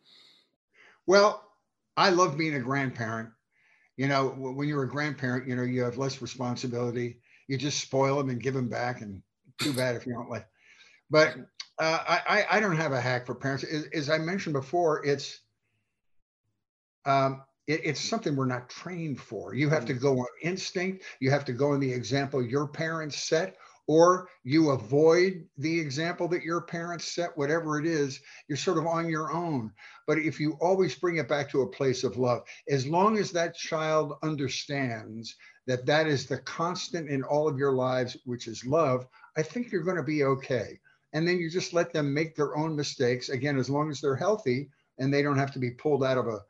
Well, 1.05 1.43
I 1.95 2.09
love 2.09 2.37
being 2.37 2.55
a 2.55 2.59
grandparent. 2.59 3.29
You 3.97 4.07
know, 4.07 4.29
when 4.29 4.67
you're 4.67 4.83
a 4.83 4.89
grandparent, 4.89 5.47
you 5.47 5.55
know, 5.55 5.63
you 5.63 5.83
have 5.83 5.97
less 5.97 6.21
responsibility. 6.21 7.19
You 7.47 7.57
just 7.57 7.81
spoil 7.81 8.17
them 8.17 8.29
and 8.29 8.41
give 8.41 8.53
them 8.53 8.69
back, 8.69 9.01
and 9.01 9.21
too 9.59 9.73
bad 9.73 9.95
if 9.95 10.05
you 10.05 10.13
don't 10.13 10.29
like. 10.29 10.47
But 11.09 11.35
uh, 11.79 11.99
I, 12.07 12.45
I 12.49 12.59
don't 12.59 12.75
have 12.75 12.91
a 12.91 13.01
hack 13.01 13.25
for 13.25 13.35
parents. 13.35 13.63
As, 13.63 13.85
as 13.93 14.09
I 14.09 14.17
mentioned 14.17 14.53
before, 14.53 15.05
it's 15.05 15.41
um, 17.05 17.41
it, 17.67 17.81
it's 17.83 18.01
something 18.01 18.35
we're 18.35 18.45
not 18.45 18.69
trained 18.69 19.19
for. 19.19 19.53
You 19.53 19.69
have 19.69 19.85
to 19.85 19.93
mm. 19.93 20.01
go 20.01 20.19
on 20.19 20.27
instinct. 20.41 21.03
You 21.19 21.31
have 21.31 21.45
to 21.45 21.53
go 21.53 21.71
on 21.71 21.79
the 21.79 21.91
example 21.91 22.41
your 22.41 22.67
parents 22.67 23.23
set, 23.23 23.57
or 23.89 24.29
you 24.43 24.69
avoid 24.69 25.43
the 25.57 25.79
example 25.79 26.27
that 26.27 26.43
your 26.43 26.61
parents 26.61 27.11
set, 27.11 27.35
whatever 27.35 27.79
it 27.79 27.87
is, 27.87 28.19
you're 28.47 28.55
sort 28.55 28.77
of 28.77 28.85
on 28.85 29.09
your 29.09 29.33
own. 29.33 29.71
But 30.05 30.19
if 30.19 30.39
you 30.39 30.59
always 30.61 30.93
bring 30.93 31.17
it 31.17 31.27
back 31.27 31.49
to 31.49 31.63
a 31.63 31.71
place 31.71 32.03
of 32.03 32.15
love, 32.15 32.43
as 32.69 32.85
long 32.85 33.17
as 33.17 33.31
that 33.31 33.55
child 33.55 34.13
understands 34.21 35.35
that 35.65 35.87
that 35.87 36.05
is 36.05 36.27
the 36.27 36.37
constant 36.37 37.09
in 37.09 37.23
all 37.23 37.47
of 37.47 37.57
your 37.57 37.73
lives, 37.73 38.15
which 38.25 38.47
is 38.47 38.63
love, 38.63 39.07
I 39.35 39.41
think 39.41 39.71
you're 39.71 39.81
going 39.81 39.97
to 39.97 40.03
be 40.03 40.23
okay. 40.23 40.79
And 41.13 41.27
then 41.27 41.39
you 41.39 41.49
just 41.49 41.73
let 41.73 41.91
them 41.91 42.13
make 42.13 42.35
their 42.35 42.55
own 42.55 42.75
mistakes. 42.75 43.29
Again, 43.29 43.57
as 43.57 43.71
long 43.71 43.89
as 43.89 44.01
they're 44.01 44.15
healthy 44.15 44.69
and 44.99 45.11
they 45.11 45.23
don't 45.23 45.39
have 45.39 45.53
to 45.53 45.59
be 45.59 45.71
pulled 45.71 46.03
out 46.03 46.19
of 46.19 46.27
a 46.27 46.41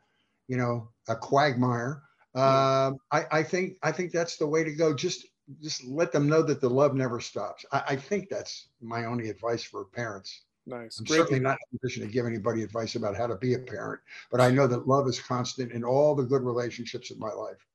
you 0.49 0.57
know, 0.57 0.89
a 1.07 1.15
quagmire. 1.15 2.01
Uh, 2.35 2.91
I, 3.11 3.25
I, 3.31 3.43
think 3.43 3.77
I 3.81 3.91
think 3.91 4.11
that's 4.11 4.37
the 4.37 4.47
way 4.47 4.63
to 4.63 4.73
go. 4.73 4.93
Just 4.93 5.25
just 5.61 5.83
let 5.85 6.11
them 6.11 6.27
know 6.27 6.41
that 6.43 6.61
the 6.61 6.69
love 6.69 6.95
never 6.95 7.19
stops. 7.19 7.65
I, 7.71 7.83
I 7.89 7.95
think 7.95 8.29
that's 8.29 8.67
my 8.81 9.05
only 9.05 9.29
advice 9.29 9.63
for 9.63 9.85
parents. 9.85 10.43
Nice. 10.65 10.99
I'm 10.99 11.05
Great. 11.05 11.17
certainly 11.17 11.39
not 11.39 11.57
in 11.71 11.77
a 11.77 11.79
position 11.79 12.05
to 12.05 12.13
give 12.13 12.25
anybody 12.25 12.61
advice 12.61 12.95
about 12.95 13.15
how 13.15 13.27
to 13.27 13.35
be 13.35 13.55
a 13.55 13.59
parent, 13.59 14.01
but 14.31 14.39
I 14.39 14.51
know 14.51 14.67
that 14.67 14.87
love 14.87 15.07
is 15.07 15.19
constant 15.19 15.71
in 15.71 15.83
all 15.83 16.15
the 16.15 16.23
good 16.23 16.43
relationships 16.43 17.11
in 17.11 17.17
my 17.17 17.31
life. 17.31 17.65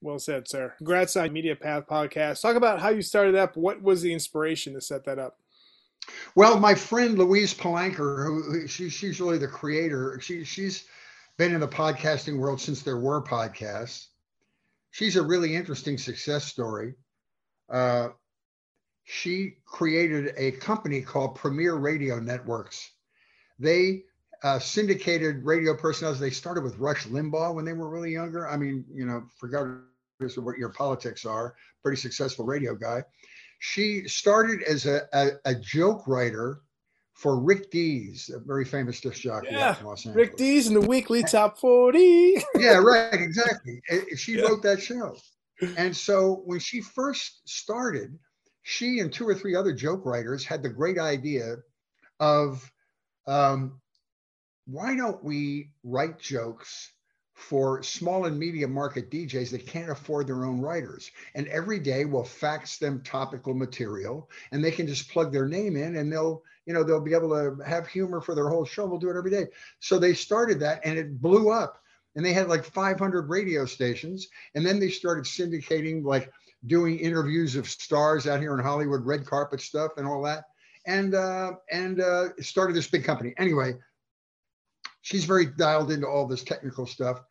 Well 0.00 0.18
said, 0.18 0.48
sir. 0.48 0.74
Congrats 0.76 1.16
on 1.16 1.32
Media 1.32 1.56
Path 1.56 1.84
Podcast. 1.88 2.42
Talk 2.42 2.56
about 2.56 2.80
how 2.80 2.90
you 2.90 3.02
started 3.02 3.36
up. 3.36 3.56
What 3.56 3.80
was 3.80 4.02
the 4.02 4.12
inspiration 4.12 4.74
to 4.74 4.80
set 4.80 5.04
that 5.04 5.18
up? 5.18 5.38
Well, 6.34 6.58
my 6.58 6.74
friend 6.74 7.18
Louise 7.18 7.54
Palanker, 7.54 8.26
who 8.26 8.66
she, 8.66 8.90
she's 8.90 9.20
really 9.20 9.38
the 9.38 9.48
creator, 9.48 10.18
she, 10.20 10.44
she's 10.44 10.84
been 11.38 11.54
in 11.54 11.60
the 11.60 11.68
podcasting 11.68 12.36
world 12.36 12.60
since 12.60 12.82
there 12.82 12.98
were 12.98 13.22
podcasts. 13.22 14.08
She's 14.90 15.16
a 15.16 15.22
really 15.22 15.56
interesting 15.56 15.96
success 15.96 16.44
story. 16.44 16.94
Uh, 17.70 18.08
she 19.04 19.56
created 19.66 20.32
a 20.36 20.52
company 20.52 21.00
called 21.00 21.34
Premiere 21.34 21.74
Radio 21.74 22.18
Networks. 22.18 22.90
They 23.58 24.04
uh, 24.42 24.58
syndicated 24.58 25.44
radio 25.44 25.74
personalities. 25.74 26.20
They 26.20 26.30
started 26.30 26.64
with 26.64 26.78
Rush 26.78 27.06
Limbaugh 27.06 27.54
when 27.54 27.64
they 27.64 27.72
were 27.72 27.88
really 27.88 28.12
younger. 28.12 28.48
I 28.48 28.56
mean, 28.56 28.84
you 28.92 29.06
know, 29.06 29.24
regardless 29.42 30.36
of 30.36 30.44
what 30.44 30.58
your 30.58 30.70
politics 30.70 31.24
are, 31.24 31.54
pretty 31.82 31.96
successful 32.00 32.44
radio 32.44 32.74
guy. 32.74 33.02
She 33.60 34.06
started 34.08 34.62
as 34.62 34.86
a, 34.86 35.02
a, 35.12 35.30
a 35.44 35.54
joke 35.54 36.06
writer 36.06 36.60
for 37.14 37.38
Rick 37.38 37.70
Dees, 37.70 38.30
a 38.34 38.40
very 38.40 38.64
famous 38.64 39.00
disc 39.00 39.20
jockey 39.20 39.48
yeah, 39.52 39.76
Los 39.82 40.04
Angeles. 40.04 40.16
Rick 40.16 40.36
Dees 40.36 40.66
in 40.66 40.74
the 40.74 40.80
weekly 40.80 41.22
top 41.22 41.58
40. 41.58 42.44
yeah, 42.58 42.76
right, 42.76 43.14
exactly. 43.14 43.80
She 44.16 44.36
yeah. 44.36 44.42
wrote 44.42 44.62
that 44.62 44.82
show. 44.82 45.16
And 45.76 45.96
so 45.96 46.42
when 46.44 46.58
she 46.58 46.80
first 46.80 47.40
started, 47.48 48.18
she 48.62 48.98
and 49.00 49.12
two 49.12 49.28
or 49.28 49.34
three 49.34 49.54
other 49.54 49.72
joke 49.72 50.04
writers 50.04 50.44
had 50.44 50.62
the 50.62 50.68
great 50.68 50.98
idea 50.98 51.56
of 52.18 52.70
um, 53.26 53.80
why 54.66 54.96
don't 54.96 55.22
we 55.22 55.70
write 55.82 56.18
jokes 56.18 56.92
for 57.34 57.82
small 57.82 58.26
and 58.26 58.38
medium 58.38 58.72
market 58.72 59.10
DJs 59.10 59.50
that 59.50 59.66
can't 59.66 59.90
afford 59.90 60.26
their 60.26 60.44
own 60.44 60.60
writers. 60.60 61.10
And 61.34 61.48
every 61.48 61.80
day 61.80 62.04
we'll 62.04 62.24
fax 62.24 62.78
them 62.78 63.02
topical 63.02 63.54
material 63.54 64.30
and 64.52 64.64
they 64.64 64.70
can 64.70 64.86
just 64.86 65.10
plug 65.10 65.32
their 65.32 65.48
name 65.48 65.76
in 65.76 65.96
and 65.96 66.12
they'll, 66.12 66.42
you 66.64 66.72
know, 66.72 66.84
they'll 66.84 67.00
be 67.00 67.14
able 67.14 67.30
to 67.30 67.62
have 67.64 67.88
humor 67.88 68.20
for 68.20 68.34
their 68.34 68.48
whole 68.48 68.64
show. 68.64 68.86
We'll 68.86 69.00
do 69.00 69.10
it 69.10 69.18
every 69.18 69.32
day. 69.32 69.48
So 69.80 69.98
they 69.98 70.14
started 70.14 70.60
that 70.60 70.80
and 70.84 70.98
it 70.98 71.20
blew 71.20 71.50
up. 71.50 71.82
And 72.16 72.24
they 72.24 72.32
had 72.32 72.48
like 72.48 72.64
500 72.64 73.28
radio 73.28 73.64
stations. 73.66 74.28
And 74.54 74.64
then 74.64 74.78
they 74.78 74.88
started 74.88 75.24
syndicating, 75.24 76.04
like 76.04 76.30
doing 76.66 76.98
interviews 76.98 77.56
of 77.56 77.68
stars 77.68 78.26
out 78.26 78.40
here 78.40 78.54
in 78.54 78.64
Hollywood, 78.64 79.04
red 79.04 79.26
carpet 79.26 79.60
stuff 79.60 79.92
and 79.96 80.06
all 80.06 80.22
that. 80.22 80.44
And 80.86 81.14
uh, 81.14 81.52
and 81.70 82.00
uh, 82.00 82.28
started 82.40 82.76
this 82.76 82.88
big 82.88 83.04
company. 83.04 83.34
Anyway, 83.38 83.74
she's 85.00 85.24
very 85.24 85.46
dialed 85.46 85.90
into 85.90 86.06
all 86.06 86.26
this 86.26 86.44
technical 86.44 86.86
stuff 86.86 87.22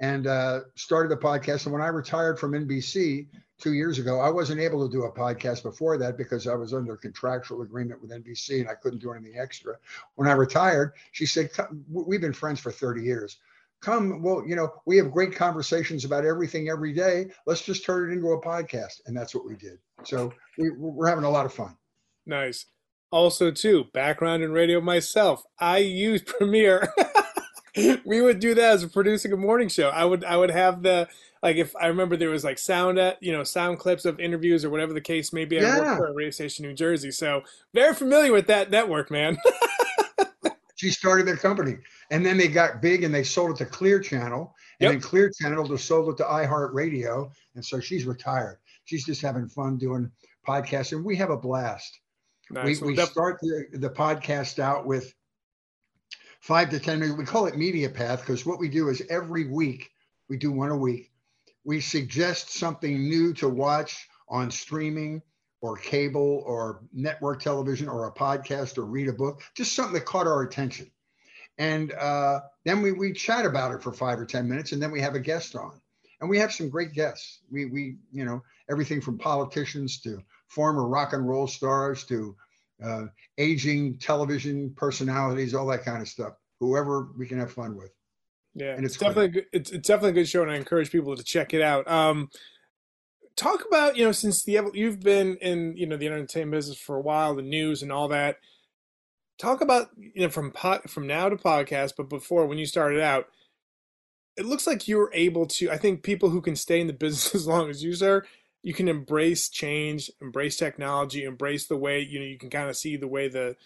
and 0.00 0.26
uh, 0.26 0.60
started 0.74 1.16
a 1.16 1.20
podcast. 1.20 1.64
And 1.64 1.72
when 1.72 1.82
I 1.82 1.88
retired 1.88 2.38
from 2.38 2.52
NBC 2.52 3.28
two 3.60 3.72
years 3.72 3.98
ago, 3.98 4.20
I 4.20 4.28
wasn't 4.28 4.60
able 4.60 4.86
to 4.86 4.92
do 4.92 5.04
a 5.04 5.12
podcast 5.12 5.62
before 5.62 5.96
that 5.98 6.18
because 6.18 6.46
I 6.46 6.54
was 6.54 6.74
under 6.74 6.96
contractual 6.96 7.62
agreement 7.62 8.02
with 8.02 8.10
NBC 8.10 8.60
and 8.60 8.68
I 8.68 8.74
couldn't 8.74 9.00
do 9.00 9.12
anything 9.12 9.38
extra. 9.38 9.76
When 10.16 10.28
I 10.28 10.32
retired, 10.32 10.94
she 11.12 11.24
said, 11.24 11.50
We've 11.90 12.20
been 12.20 12.32
friends 12.32 12.60
for 12.60 12.72
30 12.72 13.02
years. 13.02 13.38
Come, 13.82 14.22
well, 14.22 14.44
you 14.46 14.54
know, 14.54 14.72
we 14.86 14.96
have 14.96 15.10
great 15.10 15.34
conversations 15.34 16.04
about 16.04 16.24
everything 16.24 16.68
every 16.68 16.92
day. 16.92 17.26
Let's 17.46 17.62
just 17.62 17.84
turn 17.84 18.10
it 18.10 18.14
into 18.14 18.28
a 18.28 18.40
podcast. 18.40 19.00
And 19.06 19.16
that's 19.16 19.34
what 19.34 19.44
we 19.44 19.56
did. 19.56 19.78
So 20.04 20.32
we, 20.56 20.70
we're 20.70 21.08
having 21.08 21.24
a 21.24 21.30
lot 21.30 21.46
of 21.46 21.52
fun. 21.52 21.76
Nice. 22.24 22.66
Also, 23.10 23.50
too, 23.50 23.86
background 23.92 24.42
in 24.42 24.52
radio 24.52 24.80
myself. 24.80 25.42
I 25.58 25.78
use 25.78 26.22
Premiere. 26.26 26.94
we 28.04 28.20
would 28.20 28.38
do 28.38 28.54
that 28.54 28.72
as 28.72 28.82
a 28.82 28.88
producing 28.88 29.32
a 29.32 29.36
morning 29.36 29.68
show. 29.68 29.88
I 29.88 30.04
would 30.04 30.24
I 30.24 30.36
would 30.36 30.50
have 30.50 30.82
the 30.82 31.08
like 31.42 31.56
if 31.56 31.74
I 31.76 31.86
remember 31.86 32.16
there 32.16 32.30
was 32.30 32.44
like 32.44 32.58
sound 32.58 32.98
at 32.98 33.22
you 33.22 33.32
know 33.32 33.44
sound 33.44 33.78
clips 33.78 34.04
of 34.04 34.20
interviews 34.20 34.64
or 34.64 34.70
whatever 34.70 34.92
the 34.92 35.00
case 35.00 35.32
may 35.32 35.44
be. 35.44 35.58
I 35.58 35.78
worked 35.78 35.96
for 35.96 36.06
a 36.06 36.12
radio 36.12 36.30
station 36.30 36.64
in 36.64 36.70
New 36.70 36.76
Jersey, 36.76 37.10
so 37.10 37.42
very 37.72 37.94
familiar 37.94 38.32
with 38.32 38.46
that 38.48 38.70
network, 38.70 39.10
man. 39.10 39.38
she 40.82 40.90
started 40.90 41.28
their 41.28 41.36
company, 41.36 41.76
and 42.10 42.26
then 42.26 42.36
they 42.36 42.48
got 42.48 42.82
big 42.82 43.04
and 43.04 43.14
they 43.14 43.22
sold 43.22 43.52
it 43.52 43.56
to 43.58 43.64
Clear 43.64 44.00
Channel, 44.00 44.52
and 44.80 44.86
yep. 44.86 44.90
then 44.90 45.00
Clear 45.00 45.30
Channel 45.30 45.68
just 45.68 45.86
sold 45.86 46.08
it 46.08 46.16
to 46.16 46.24
iHeartRadio, 46.24 47.30
and 47.54 47.64
so 47.64 47.78
she's 47.78 48.04
retired. 48.04 48.58
She's 48.84 49.04
just 49.04 49.22
having 49.22 49.46
fun 49.46 49.78
doing 49.78 50.10
podcasts, 50.44 50.90
and 50.90 51.04
we 51.04 51.14
have 51.14 51.30
a 51.30 51.36
blast. 51.36 52.00
Nice. 52.50 52.80
We, 52.80 52.94
we 52.94 52.96
start 52.96 53.38
the, 53.40 53.66
the 53.74 53.90
podcast 53.90 54.58
out 54.58 54.84
with 54.84 55.14
five 56.40 56.68
to 56.70 56.80
10 56.80 56.98
minutes. 56.98 57.16
We 57.16 57.26
call 57.26 57.46
it 57.46 57.56
Media 57.56 57.88
Path 57.88 58.22
because 58.22 58.44
what 58.44 58.58
we 58.58 58.68
do 58.68 58.88
is 58.88 59.04
every 59.08 59.46
week, 59.46 59.88
we 60.28 60.36
do 60.36 60.50
one 60.50 60.70
a 60.70 60.76
week. 60.76 61.12
We 61.62 61.80
suggest 61.80 62.50
something 62.54 63.08
new 63.08 63.32
to 63.34 63.48
watch 63.48 64.08
on 64.28 64.50
streaming 64.50 65.22
or 65.62 65.76
cable 65.76 66.42
or 66.44 66.82
network 66.92 67.40
television 67.40 67.88
or 67.88 68.06
a 68.06 68.12
podcast 68.12 68.76
or 68.76 68.84
read 68.84 69.08
a 69.08 69.12
book, 69.12 69.40
just 69.56 69.74
something 69.74 69.94
that 69.94 70.04
caught 70.04 70.26
our 70.26 70.42
attention. 70.42 70.90
And 71.56 71.92
uh, 71.92 72.40
then 72.64 72.82
we, 72.82 72.92
we 72.92 73.12
chat 73.12 73.46
about 73.46 73.72
it 73.72 73.82
for 73.82 73.92
five 73.92 74.18
or 74.18 74.26
10 74.26 74.48
minutes 74.48 74.72
and 74.72 74.82
then 74.82 74.90
we 74.90 75.00
have 75.00 75.14
a 75.14 75.20
guest 75.20 75.54
on. 75.54 75.80
And 76.20 76.28
we 76.28 76.38
have 76.38 76.52
some 76.52 76.68
great 76.68 76.92
guests. 76.92 77.40
We, 77.50 77.66
we 77.66 77.96
you 78.12 78.24
know, 78.24 78.42
everything 78.70 79.00
from 79.00 79.18
politicians 79.18 80.00
to 80.02 80.18
former 80.48 80.86
rock 80.86 81.12
and 81.12 81.26
roll 81.26 81.46
stars 81.46 82.04
to 82.04 82.36
uh, 82.82 83.04
aging 83.38 83.98
television 83.98 84.74
personalities, 84.76 85.54
all 85.54 85.66
that 85.68 85.84
kind 85.84 86.02
of 86.02 86.08
stuff. 86.08 86.34
Whoever 86.58 87.08
we 87.16 87.26
can 87.26 87.38
have 87.38 87.52
fun 87.52 87.76
with. 87.76 87.90
Yeah, 88.54 88.74
and 88.74 88.84
it's, 88.84 88.94
it's 88.94 89.02
definitely 89.02 89.28
good, 89.28 89.46
it's, 89.52 89.70
it's 89.70 89.88
definitely 89.88 90.10
a 90.10 90.22
good 90.22 90.28
show, 90.28 90.42
and 90.42 90.50
I 90.50 90.56
encourage 90.56 90.90
people 90.90 91.16
to 91.16 91.24
check 91.24 91.54
it 91.54 91.62
out. 91.62 91.88
Um, 91.90 92.28
talk 93.36 93.64
about 93.66 93.96
you 93.96 94.04
know 94.04 94.12
since 94.12 94.42
the 94.42 94.60
you've 94.74 95.00
been 95.00 95.36
in 95.38 95.76
you 95.76 95.86
know 95.86 95.96
the 95.96 96.06
entertainment 96.06 96.52
business 96.52 96.78
for 96.78 96.96
a 96.96 97.00
while, 97.00 97.34
the 97.34 97.42
news 97.42 97.82
and 97.82 97.92
all 97.92 98.08
that. 98.08 98.38
Talk 99.38 99.60
about 99.60 99.90
you 99.96 100.22
know 100.22 100.28
from 100.28 100.50
pot 100.50 100.88
from 100.90 101.06
now 101.06 101.28
to 101.28 101.36
podcast, 101.36 101.94
but 101.96 102.08
before 102.08 102.46
when 102.46 102.58
you 102.58 102.66
started 102.66 103.00
out, 103.00 103.28
it 104.36 104.46
looks 104.46 104.66
like 104.66 104.88
you 104.88 104.98
were 104.98 105.10
able 105.14 105.46
to. 105.46 105.70
I 105.70 105.78
think 105.78 106.02
people 106.02 106.30
who 106.30 106.40
can 106.40 106.56
stay 106.56 106.80
in 106.80 106.86
the 106.86 106.92
business 106.92 107.34
as 107.34 107.46
long 107.46 107.70
as 107.70 107.82
you, 107.82 107.94
sir, 107.94 108.24
you 108.62 108.74
can 108.74 108.88
embrace 108.88 109.48
change, 109.48 110.10
embrace 110.20 110.56
technology, 110.56 111.24
embrace 111.24 111.66
the 111.66 111.76
way 111.76 112.00
you 112.00 112.18
know 112.18 112.26
you 112.26 112.38
can 112.38 112.50
kind 112.50 112.68
of 112.68 112.76
see 112.76 112.96
the 112.96 113.08
way 113.08 113.28
the 113.28 113.56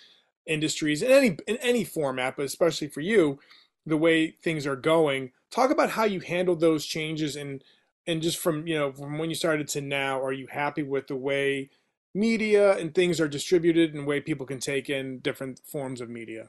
industries 0.46 1.02
in 1.02 1.10
any 1.10 1.36
in 1.46 1.56
any 1.58 1.84
format, 1.84 2.36
but 2.36 2.46
especially 2.46 2.88
for 2.88 3.00
you, 3.00 3.38
the 3.84 3.96
way 3.96 4.30
things 4.30 4.66
are 4.66 4.76
going. 4.76 5.32
Talk 5.50 5.70
about 5.70 5.90
how 5.90 6.04
you 6.04 6.20
handled 6.20 6.60
those 6.60 6.86
changes 6.86 7.36
and 7.36 7.62
and 8.06 8.22
just 8.22 8.38
from 8.38 8.66
you 8.66 8.78
know 8.78 8.92
from 8.92 9.18
when 9.18 9.28
you 9.28 9.36
started 9.36 9.68
to 9.68 9.80
now, 9.80 10.20
are 10.22 10.32
you 10.32 10.46
happy 10.50 10.82
with 10.82 11.06
the 11.08 11.16
way 11.16 11.70
media 12.14 12.76
and 12.78 12.94
things 12.94 13.20
are 13.20 13.28
distributed 13.28 13.92
and 13.92 14.04
the 14.04 14.06
way 14.06 14.20
people 14.20 14.46
can 14.46 14.58
take 14.58 14.88
in 14.88 15.18
different 15.20 15.60
forms 15.66 16.00
of 16.00 16.08
media? 16.08 16.48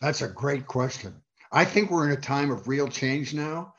That's 0.00 0.22
a 0.22 0.28
great 0.28 0.66
question. 0.66 1.14
I 1.52 1.64
think 1.64 1.90
we're 1.90 2.06
in 2.06 2.16
a 2.16 2.20
time 2.20 2.50
of 2.50 2.68
real 2.68 2.88
change 2.88 3.34
now. 3.34 3.74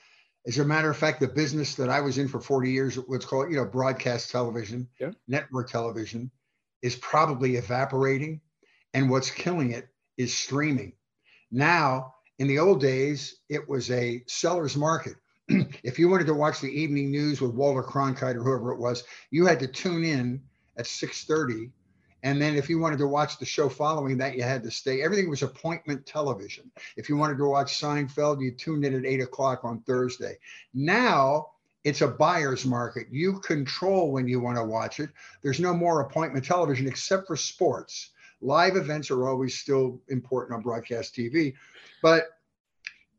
As 0.45 0.57
a 0.57 0.65
matter 0.65 0.89
of 0.89 0.97
fact, 0.97 1.19
the 1.19 1.27
business 1.27 1.75
that 1.75 1.89
I 1.89 1.99
was 1.99 2.17
in 2.17 2.27
for 2.27 2.39
40 2.39 2.71
years, 2.71 2.95
what's 2.95 3.25
called, 3.25 3.51
you 3.51 3.57
know, 3.57 3.65
broadcast 3.65 4.31
television, 4.31 4.87
yeah. 4.99 5.11
network 5.27 5.69
television, 5.69 6.31
is 6.81 6.95
probably 6.95 7.57
evaporating. 7.57 8.41
And 8.93 9.09
what's 9.09 9.29
killing 9.29 9.71
it 9.71 9.89
is 10.17 10.33
streaming. 10.33 10.93
Now, 11.51 12.15
in 12.39 12.47
the 12.47 12.59
old 12.59 12.79
days, 12.79 13.35
it 13.49 13.67
was 13.67 13.91
a 13.91 14.23
seller's 14.27 14.75
market. 14.75 15.15
if 15.83 15.97
you 15.97 16.09
wanted 16.09 16.27
to 16.27 16.33
watch 16.33 16.61
the 16.61 16.67
evening 16.67 17.11
news 17.11 17.41
with 17.41 17.51
Walter 17.51 17.83
Cronkite 17.83 18.35
or 18.35 18.43
whoever 18.43 18.71
it 18.71 18.79
was, 18.79 19.03
you 19.31 19.45
had 19.45 19.59
to 19.59 19.67
tune 19.67 20.03
in 20.03 20.41
at 20.77 20.85
6:30 20.85 21.71
and 22.23 22.41
then 22.41 22.55
if 22.55 22.69
you 22.69 22.79
wanted 22.79 22.99
to 22.99 23.07
watch 23.07 23.37
the 23.37 23.45
show 23.45 23.69
following 23.69 24.17
that, 24.17 24.35
you 24.35 24.43
had 24.43 24.63
to 24.63 24.71
stay. 24.71 25.01
Everything 25.01 25.29
was 25.29 25.43
appointment 25.43 26.05
television. 26.05 26.69
If 26.95 27.09
you 27.09 27.15
wanted 27.15 27.37
to 27.37 27.45
watch 27.45 27.79
Seinfeld, 27.79 28.41
you 28.41 28.51
tuned 28.51 28.85
in 28.85 28.95
at 28.95 29.05
eight 29.05 29.21
o'clock 29.21 29.63
on 29.63 29.81
Thursday. 29.81 30.37
Now 30.73 31.51
it's 31.83 32.01
a 32.01 32.07
buyer's 32.07 32.65
market. 32.65 33.07
You 33.11 33.39
control 33.39 34.11
when 34.11 34.27
you 34.27 34.39
want 34.39 34.57
to 34.57 34.63
watch 34.63 34.99
it. 34.99 35.09
There's 35.41 35.59
no 35.59 35.73
more 35.73 36.01
appointment 36.01 36.43
television 36.43 36.87
except 36.87 37.27
for 37.27 37.37
sports. 37.37 38.11
Live 38.41 38.75
events 38.75 39.09
are 39.09 39.27
always 39.27 39.57
still 39.57 40.01
important 40.09 40.57
on 40.57 40.63
broadcast 40.63 41.15
TV, 41.15 41.53
but 42.01 42.36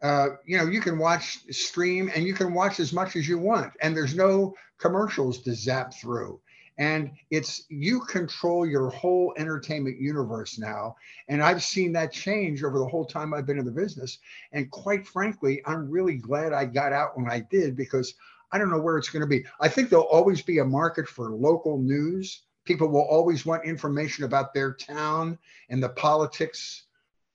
uh, 0.03 0.29
you 0.45 0.57
know 0.57 0.67
you 0.67 0.81
can 0.81 0.99
watch 0.99 1.39
stream 1.51 2.11
and 2.15 2.25
you 2.25 2.35
can 2.35 2.55
watch 2.55 2.81
as 2.81 2.93
much 2.93 3.17
as 3.17 3.29
you 3.29 3.39
want, 3.39 3.73
and 3.81 3.97
there's 3.97 4.15
no 4.15 4.55
commercials 4.79 5.39
to 5.43 5.55
zap 5.55 5.93
through. 5.95 6.41
And 6.79 7.11
it's 7.31 7.65
you 7.69 8.01
control 8.01 8.65
your 8.65 8.89
whole 8.91 9.35
entertainment 9.37 10.01
universe 10.01 10.61
now 10.61 10.95
and 11.27 11.43
i've 11.43 11.61
seen 11.61 11.93
that 11.93 12.13
change 12.13 12.63
over 12.63 12.79
the 12.79 12.87
whole 12.87 13.05
time 13.05 13.35
i've 13.35 13.47
been 13.47 13.59
in 13.59 13.65
the 13.65 13.73
business. 13.73 14.19
And 14.53 14.71
quite 14.71 15.07
frankly 15.07 15.61
i'm 15.67 15.91
really 15.91 16.15
glad 16.15 16.53
i 16.53 16.65
got 16.65 16.93
out 16.93 17.17
when 17.17 17.29
i 17.29 17.41
did 17.41 17.77
because 17.77 18.15
i 18.53 18.59
don't 18.59 18.71
know 18.71 18.81
where 18.81 18.97
it's 18.97 19.09
going 19.09 19.23
to 19.23 19.27
be. 19.27 19.45
I 19.61 19.69
think 19.69 19.91
there'll 19.91 20.05
always 20.05 20.41
be 20.41 20.59
a 20.59 20.65
market 20.65 21.09
for 21.09 21.33
local 21.33 21.79
news. 21.79 22.43
People 22.65 22.89
will 22.89 23.09
always 23.11 23.45
want 23.45 23.65
information 23.65 24.23
about 24.23 24.55
their 24.55 24.73
town 24.73 25.37
and 25.71 25.83
the 25.83 25.89
politics 25.89 26.85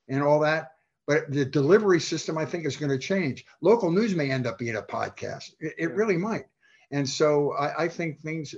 and 0.08 0.24
all 0.24 0.39
that 0.39 0.72
but 1.07 1.29
the 1.31 1.45
delivery 1.45 2.00
system 2.00 2.38
i 2.38 2.45
think 2.45 2.65
is 2.65 2.77
going 2.77 2.91
to 2.91 2.98
change 2.98 3.45
local 3.62 3.91
news 3.91 4.15
may 4.15 4.31
end 4.31 4.48
up 4.48 4.57
being 4.57 4.75
a 4.75 4.81
podcast 4.81 5.51
it, 5.60 5.74
it 5.77 5.91
really 5.93 6.17
might 6.17 6.45
And 6.91 7.10
so 7.10 7.53
I, 7.53 7.86
I 7.86 7.88
think 7.88 8.22
things, 8.22 8.53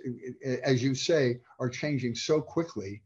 as 0.63 0.83
you 0.83 0.93
say, 0.93 1.39
are 1.57 1.69
changing 1.69 2.15
so 2.15 2.41
quickly 2.41 3.01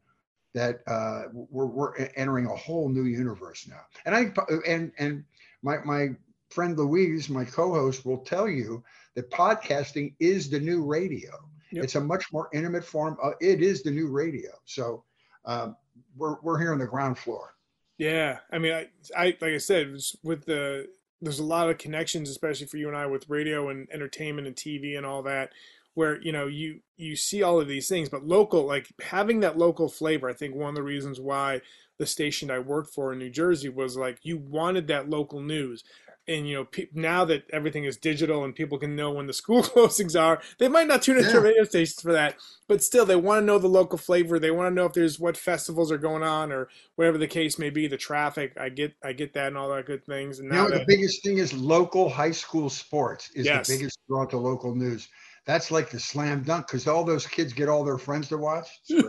that 0.55 0.79
uh, 0.87 1.23
we're, 1.31 1.67
we're 1.67 1.95
entering 2.15 2.47
a 2.47 2.55
whole 2.55 2.89
new 2.89 3.03
universe 3.03 3.67
now. 3.67 3.81
And 4.05 4.15
I 4.15 4.33
and 4.67 4.91
and 4.97 5.23
my 5.61 5.77
my 5.85 6.09
friend 6.49 6.75
Louise, 6.75 7.29
my 7.29 7.45
co-host, 7.45 8.05
will 8.07 8.17
tell 8.25 8.49
you 8.49 8.83
that 9.13 9.29
podcasting 9.29 10.15
is 10.19 10.49
the 10.49 10.59
new 10.59 10.83
radio. 10.83 11.31
Yep. 11.71 11.83
It's 11.83 11.95
a 11.95 12.01
much 12.01 12.33
more 12.33 12.49
intimate 12.51 12.83
form. 12.83 13.15
Of, 13.21 13.33
it 13.39 13.61
is 13.61 13.83
the 13.83 13.91
new 13.91 14.07
radio. 14.07 14.49
So 14.65 15.03
um, 15.45 15.75
we're 16.17 16.37
we're 16.41 16.59
here 16.59 16.73
on 16.73 16.79
the 16.79 16.87
ground 16.87 17.19
floor. 17.19 17.53
Yeah, 17.99 18.39
I 18.51 18.59
mean, 18.59 18.73
I, 18.73 18.87
I 19.15 19.25
like 19.41 19.53
I 19.53 19.57
said, 19.59 19.95
with 20.23 20.45
the 20.45 20.87
there's 21.21 21.39
a 21.39 21.45
lot 21.45 21.69
of 21.69 21.77
connections, 21.77 22.29
especially 22.29 22.67
for 22.67 22.77
you 22.77 22.87
and 22.87 22.97
I, 22.97 23.05
with 23.07 23.29
radio 23.29 23.69
and 23.69 23.89
entertainment 23.91 24.47
and 24.47 24.55
TV 24.55 24.97
and 24.97 25.05
all 25.05 25.21
that, 25.23 25.51
where 25.95 26.21
you 26.21 26.31
know 26.31 26.47
you 26.47 26.81
you 26.97 27.17
see 27.17 27.43
all 27.43 27.61
of 27.61 27.67
these 27.67 27.89
things, 27.89 28.09
but 28.09 28.25
local, 28.25 28.65
like 28.65 28.87
having 29.01 29.41
that 29.41 29.59
local 29.59 29.89
flavor. 29.89 30.29
I 30.29 30.33
think 30.33 30.55
one 30.55 30.69
of 30.69 30.75
the 30.75 30.83
reasons 30.83 31.19
why 31.19 31.61
the 31.99 32.07
station 32.07 32.49
I 32.49 32.59
worked 32.59 32.93
for 32.93 33.13
in 33.13 33.19
New 33.19 33.29
Jersey 33.29 33.69
was 33.69 33.97
like 33.97 34.19
you 34.23 34.37
wanted 34.37 34.87
that 34.87 35.09
local 35.09 35.41
news 35.41 35.83
and 36.29 36.47
you 36.47 36.55
know 36.55 36.65
pe- 36.65 36.87
now 36.93 37.25
that 37.25 37.43
everything 37.51 37.83
is 37.83 37.97
digital 37.97 38.43
and 38.43 38.55
people 38.55 38.77
can 38.77 38.95
know 38.95 39.11
when 39.11 39.27
the 39.27 39.33
school 39.41 39.63
closings 39.63 40.19
are 40.19 40.41
they 40.59 40.67
might 40.67 40.87
not 40.87 41.01
tune 41.01 41.17
into 41.17 41.31
yeah. 41.31 41.39
radio 41.39 41.63
stations 41.63 42.01
for 42.01 42.13
that 42.13 42.35
but 42.67 42.83
still 42.83 43.05
they 43.05 43.15
want 43.15 43.41
to 43.41 43.45
know 43.45 43.57
the 43.57 43.67
local 43.67 43.97
flavor 43.97 44.39
they 44.39 44.51
want 44.51 44.69
to 44.69 44.73
know 44.73 44.85
if 44.85 44.93
there's 44.93 45.19
what 45.19 45.35
festivals 45.35 45.91
are 45.91 45.97
going 45.97 46.23
on 46.23 46.51
or 46.51 46.69
whatever 46.95 47.17
the 47.17 47.27
case 47.27 47.57
may 47.57 47.69
be 47.69 47.87
the 47.87 47.97
traffic 47.97 48.53
i 48.59 48.69
get 48.69 48.93
i 49.03 49.11
get 49.11 49.33
that 49.33 49.47
and 49.47 49.57
all 49.57 49.69
that 49.69 49.85
good 49.85 50.05
things 50.05 50.39
and 50.39 50.49
now 50.49 50.63
you 50.63 50.69
know, 50.69 50.77
the 50.77 50.85
biggest 50.85 51.23
thing 51.23 51.39
is 51.39 51.53
local 51.53 52.07
high 52.07 52.31
school 52.31 52.69
sports 52.69 53.31
is 53.35 53.45
yes. 53.45 53.67
the 53.67 53.75
biggest 53.75 53.99
draw 54.07 54.25
to 54.25 54.37
local 54.37 54.75
news 54.75 55.09
that's 55.45 55.71
like 55.71 55.89
the 55.89 55.99
slam 55.99 56.43
dunk 56.43 56.67
because 56.67 56.87
all 56.87 57.03
those 57.03 57.25
kids 57.25 57.53
get 57.53 57.69
all 57.69 57.83
their 57.83 57.97
friends 57.97 58.27
to 58.27 58.37
watch. 58.37 58.67
Love 58.89 59.07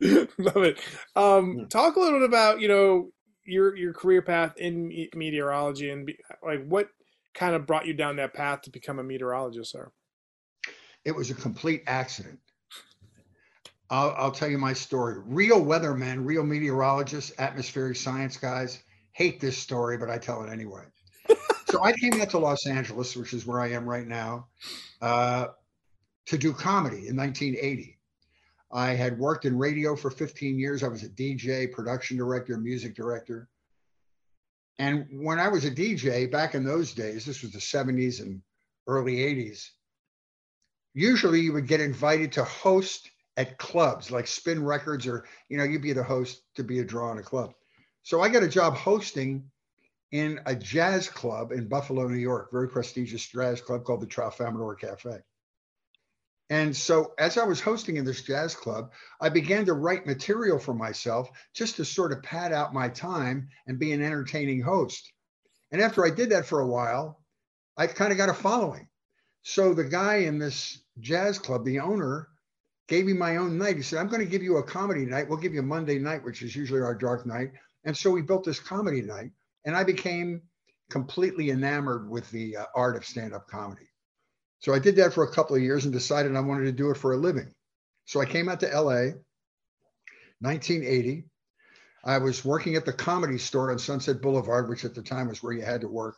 it. 0.00 0.80
Um, 1.14 1.68
talk 1.68 1.94
a 1.94 2.00
little 2.00 2.18
bit 2.18 2.28
about 2.28 2.60
you 2.60 2.66
know 2.66 3.12
your 3.48 3.76
your 3.76 3.92
career 3.92 4.22
path 4.22 4.56
in 4.56 5.08
meteorology 5.14 5.90
and 5.90 6.06
be, 6.06 6.18
like 6.44 6.66
what 6.66 6.88
kind 7.34 7.54
of 7.54 7.66
brought 7.66 7.86
you 7.86 7.94
down 7.94 8.16
that 8.16 8.34
path 8.34 8.62
to 8.62 8.70
become 8.70 8.98
a 8.98 9.02
meteorologist, 9.02 9.72
sir? 9.72 9.90
It 11.04 11.14
was 11.14 11.30
a 11.30 11.34
complete 11.34 11.82
accident. 11.86 12.38
I'll, 13.90 14.14
I'll 14.18 14.32
tell 14.32 14.48
you 14.48 14.58
my 14.58 14.74
story. 14.74 15.16
Real 15.24 15.64
weathermen, 15.64 16.26
real 16.26 16.44
meteorologists, 16.44 17.32
atmospheric 17.38 17.96
science 17.96 18.36
guys 18.36 18.82
hate 19.12 19.40
this 19.40 19.58
story, 19.58 19.98
but 19.98 20.10
I 20.10 20.18
tell 20.18 20.44
it 20.44 20.50
anyway. 20.50 20.84
so 21.68 21.82
I 21.82 21.92
came 21.92 22.20
out 22.20 22.30
to 22.30 22.38
Los 22.38 22.66
Angeles, 22.66 23.16
which 23.16 23.32
is 23.32 23.46
where 23.46 23.60
I 23.60 23.72
am 23.72 23.88
right 23.88 24.06
now, 24.06 24.46
uh, 25.00 25.48
to 26.26 26.38
do 26.38 26.52
comedy 26.52 27.08
in 27.08 27.16
1980. 27.16 27.97
I 28.70 28.90
had 28.90 29.18
worked 29.18 29.44
in 29.44 29.56
radio 29.56 29.96
for 29.96 30.10
15 30.10 30.58
years. 30.58 30.82
I 30.82 30.88
was 30.88 31.02
a 31.02 31.08
DJ, 31.08 31.72
production 31.72 32.16
director, 32.16 32.56
music 32.58 32.94
director. 32.94 33.48
And 34.78 35.06
when 35.10 35.38
I 35.38 35.48
was 35.48 35.64
a 35.64 35.70
DJ 35.70 36.30
back 36.30 36.54
in 36.54 36.64
those 36.64 36.92
days, 36.92 37.24
this 37.24 37.42
was 37.42 37.52
the 37.52 37.58
70s 37.58 38.20
and 38.20 38.42
early 38.86 39.16
80s, 39.16 39.70
usually 40.94 41.40
you 41.40 41.52
would 41.52 41.66
get 41.66 41.80
invited 41.80 42.32
to 42.32 42.44
host 42.44 43.10
at 43.36 43.58
clubs 43.58 44.10
like 44.10 44.26
Spin 44.26 44.64
Records, 44.64 45.06
or, 45.06 45.24
you 45.48 45.56
know, 45.56 45.64
you'd 45.64 45.82
be 45.82 45.92
the 45.92 46.02
host 46.02 46.42
to 46.56 46.64
be 46.64 46.80
a 46.80 46.84
draw 46.84 47.12
in 47.12 47.18
a 47.18 47.22
club. 47.22 47.54
So 48.02 48.20
I 48.20 48.28
got 48.28 48.42
a 48.42 48.48
job 48.48 48.74
hosting 48.74 49.50
in 50.12 50.40
a 50.46 50.54
jazz 50.54 51.08
club 51.08 51.52
in 51.52 51.68
Buffalo, 51.68 52.08
New 52.08 52.16
York, 52.16 52.50
very 52.50 52.68
prestigious 52.68 53.26
jazz 53.26 53.60
club 53.60 53.84
called 53.84 54.00
the 54.00 54.06
Tralfamadore 54.06 54.78
Cafe. 54.78 55.18
And 56.50 56.74
so, 56.74 57.12
as 57.18 57.36
I 57.36 57.44
was 57.44 57.60
hosting 57.60 57.96
in 57.96 58.06
this 58.06 58.22
jazz 58.22 58.54
club, 58.54 58.92
I 59.20 59.28
began 59.28 59.66
to 59.66 59.74
write 59.74 60.06
material 60.06 60.58
for 60.58 60.72
myself 60.72 61.28
just 61.54 61.76
to 61.76 61.84
sort 61.84 62.12
of 62.12 62.22
pad 62.22 62.52
out 62.52 62.72
my 62.72 62.88
time 62.88 63.48
and 63.66 63.78
be 63.78 63.92
an 63.92 64.02
entertaining 64.02 64.62
host. 64.62 65.12
And 65.72 65.82
after 65.82 66.06
I 66.06 66.10
did 66.10 66.30
that 66.30 66.46
for 66.46 66.60
a 66.60 66.66
while, 66.66 67.22
I 67.76 67.86
kind 67.86 68.12
of 68.12 68.18
got 68.18 68.30
a 68.30 68.34
following. 68.34 68.88
So, 69.42 69.74
the 69.74 69.84
guy 69.84 70.16
in 70.16 70.38
this 70.38 70.80
jazz 71.00 71.38
club, 71.38 71.66
the 71.66 71.80
owner, 71.80 72.28
gave 72.88 73.04
me 73.04 73.12
my 73.12 73.36
own 73.36 73.58
night. 73.58 73.76
He 73.76 73.82
said, 73.82 73.98
I'm 73.98 74.08
going 74.08 74.24
to 74.24 74.30
give 74.30 74.42
you 74.42 74.56
a 74.56 74.62
comedy 74.62 75.04
night. 75.04 75.28
We'll 75.28 75.38
give 75.38 75.52
you 75.52 75.60
a 75.60 75.62
Monday 75.62 75.98
night, 75.98 76.24
which 76.24 76.40
is 76.40 76.56
usually 76.56 76.80
our 76.80 76.94
dark 76.94 77.26
night. 77.26 77.50
And 77.84 77.94
so, 77.94 78.10
we 78.10 78.22
built 78.22 78.44
this 78.44 78.58
comedy 78.58 79.02
night, 79.02 79.32
and 79.66 79.76
I 79.76 79.84
became 79.84 80.40
completely 80.90 81.50
enamored 81.50 82.08
with 82.08 82.30
the 82.30 82.56
uh, 82.56 82.64
art 82.74 82.96
of 82.96 83.04
stand 83.04 83.34
up 83.34 83.46
comedy. 83.48 83.88
So 84.60 84.74
I 84.74 84.78
did 84.78 84.96
that 84.96 85.12
for 85.12 85.24
a 85.24 85.32
couple 85.32 85.56
of 85.56 85.62
years 85.62 85.84
and 85.84 85.92
decided 85.92 86.34
I 86.34 86.40
wanted 86.40 86.64
to 86.64 86.72
do 86.72 86.90
it 86.90 86.96
for 86.96 87.12
a 87.12 87.16
living. 87.16 87.52
So 88.06 88.20
I 88.20 88.24
came 88.24 88.48
out 88.48 88.60
to 88.60 88.66
LA, 88.66 89.12
1980. 90.40 91.24
I 92.04 92.18
was 92.18 92.44
working 92.44 92.74
at 92.74 92.84
the 92.84 92.92
comedy 92.92 93.38
store 93.38 93.70
on 93.70 93.78
Sunset 93.78 94.22
Boulevard, 94.22 94.68
which 94.68 94.84
at 94.84 94.94
the 94.94 95.02
time 95.02 95.28
was 95.28 95.42
where 95.42 95.52
you 95.52 95.62
had 95.62 95.82
to 95.82 95.88
work. 95.88 96.16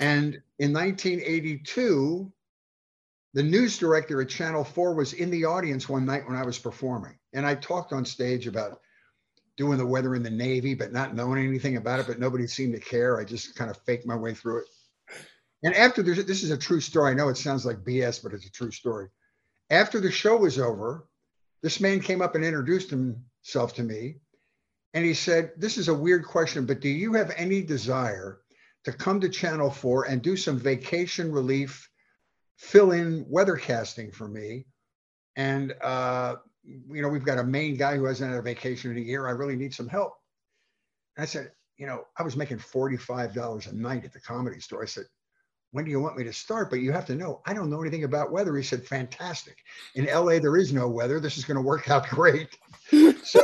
And 0.00 0.40
in 0.58 0.72
1982, 0.72 2.32
the 3.34 3.42
news 3.42 3.78
director 3.78 4.20
at 4.22 4.28
Channel 4.28 4.64
4 4.64 4.94
was 4.94 5.12
in 5.12 5.30
the 5.30 5.44
audience 5.44 5.88
one 5.88 6.06
night 6.06 6.26
when 6.26 6.36
I 6.36 6.44
was 6.44 6.58
performing. 6.58 7.18
And 7.32 7.46
I 7.46 7.54
talked 7.54 7.92
on 7.92 8.04
stage 8.04 8.46
about 8.46 8.80
doing 9.56 9.78
the 9.78 9.86
weather 9.86 10.14
in 10.14 10.22
the 10.22 10.30
Navy, 10.30 10.74
but 10.74 10.92
not 10.92 11.14
knowing 11.14 11.46
anything 11.46 11.76
about 11.76 12.00
it, 12.00 12.06
but 12.06 12.18
nobody 12.18 12.46
seemed 12.46 12.74
to 12.74 12.80
care. 12.80 13.18
I 13.20 13.24
just 13.24 13.54
kind 13.54 13.70
of 13.70 13.76
faked 13.78 14.06
my 14.06 14.16
way 14.16 14.34
through 14.34 14.60
it. 14.60 14.68
And 15.62 15.74
after 15.74 16.02
this, 16.02 16.22
this 16.24 16.42
is 16.42 16.50
a 16.50 16.58
true 16.58 16.80
story. 16.80 17.10
I 17.10 17.14
know 17.14 17.28
it 17.28 17.36
sounds 17.36 17.64
like 17.64 17.78
BS, 17.78 18.22
but 18.22 18.32
it's 18.32 18.46
a 18.46 18.52
true 18.52 18.70
story. 18.70 19.08
After 19.70 20.00
the 20.00 20.10
show 20.10 20.36
was 20.36 20.58
over, 20.58 21.06
this 21.62 21.80
man 21.80 22.00
came 22.00 22.22
up 22.22 22.34
and 22.34 22.44
introduced 22.44 22.90
himself 22.90 23.74
to 23.74 23.82
me. 23.82 24.16
And 24.94 25.04
he 25.04 25.14
said, 25.14 25.52
This 25.56 25.78
is 25.78 25.88
a 25.88 25.94
weird 25.94 26.24
question, 26.24 26.66
but 26.66 26.80
do 26.80 26.88
you 26.88 27.14
have 27.14 27.32
any 27.36 27.62
desire 27.62 28.38
to 28.84 28.92
come 28.92 29.20
to 29.20 29.28
Channel 29.28 29.70
4 29.70 30.04
and 30.04 30.22
do 30.22 30.36
some 30.36 30.58
vacation 30.58 31.32
relief, 31.32 31.90
fill 32.56 32.92
in 32.92 33.24
weathercasting 33.24 34.14
for 34.14 34.28
me? 34.28 34.66
And, 35.34 35.74
uh, 35.82 36.36
you 36.64 37.02
know, 37.02 37.08
we've 37.08 37.24
got 37.24 37.38
a 37.38 37.44
main 37.44 37.76
guy 37.76 37.96
who 37.96 38.04
hasn't 38.04 38.30
had 38.30 38.38
a 38.38 38.42
vacation 38.42 38.90
in 38.90 38.98
a 38.98 39.00
year. 39.00 39.26
I 39.26 39.32
really 39.32 39.56
need 39.56 39.74
some 39.74 39.88
help. 39.88 40.14
And 41.16 41.22
I 41.22 41.26
said, 41.26 41.50
You 41.76 41.86
know, 41.86 42.04
I 42.16 42.22
was 42.22 42.36
making 42.36 42.58
$45 42.58 43.70
a 43.70 43.76
night 43.76 44.04
at 44.04 44.12
the 44.12 44.20
comedy 44.20 44.60
store. 44.60 44.82
I 44.82 44.86
said, 44.86 45.06
when 45.76 45.84
do 45.84 45.90
you 45.90 46.00
want 46.00 46.16
me 46.16 46.24
to 46.24 46.32
start? 46.32 46.70
But 46.70 46.80
you 46.80 46.90
have 46.90 47.04
to 47.04 47.14
know, 47.14 47.42
I 47.44 47.52
don't 47.52 47.68
know 47.68 47.82
anything 47.82 48.04
about 48.04 48.32
weather. 48.32 48.56
He 48.56 48.62
said, 48.62 48.86
fantastic. 48.86 49.58
In 49.94 50.06
LA, 50.06 50.38
there 50.38 50.56
is 50.56 50.72
no 50.72 50.88
weather. 50.88 51.20
This 51.20 51.36
is 51.36 51.44
going 51.44 51.56
to 51.56 51.62
work 51.62 51.90
out 51.90 52.08
great. 52.08 52.48
so 53.22 53.42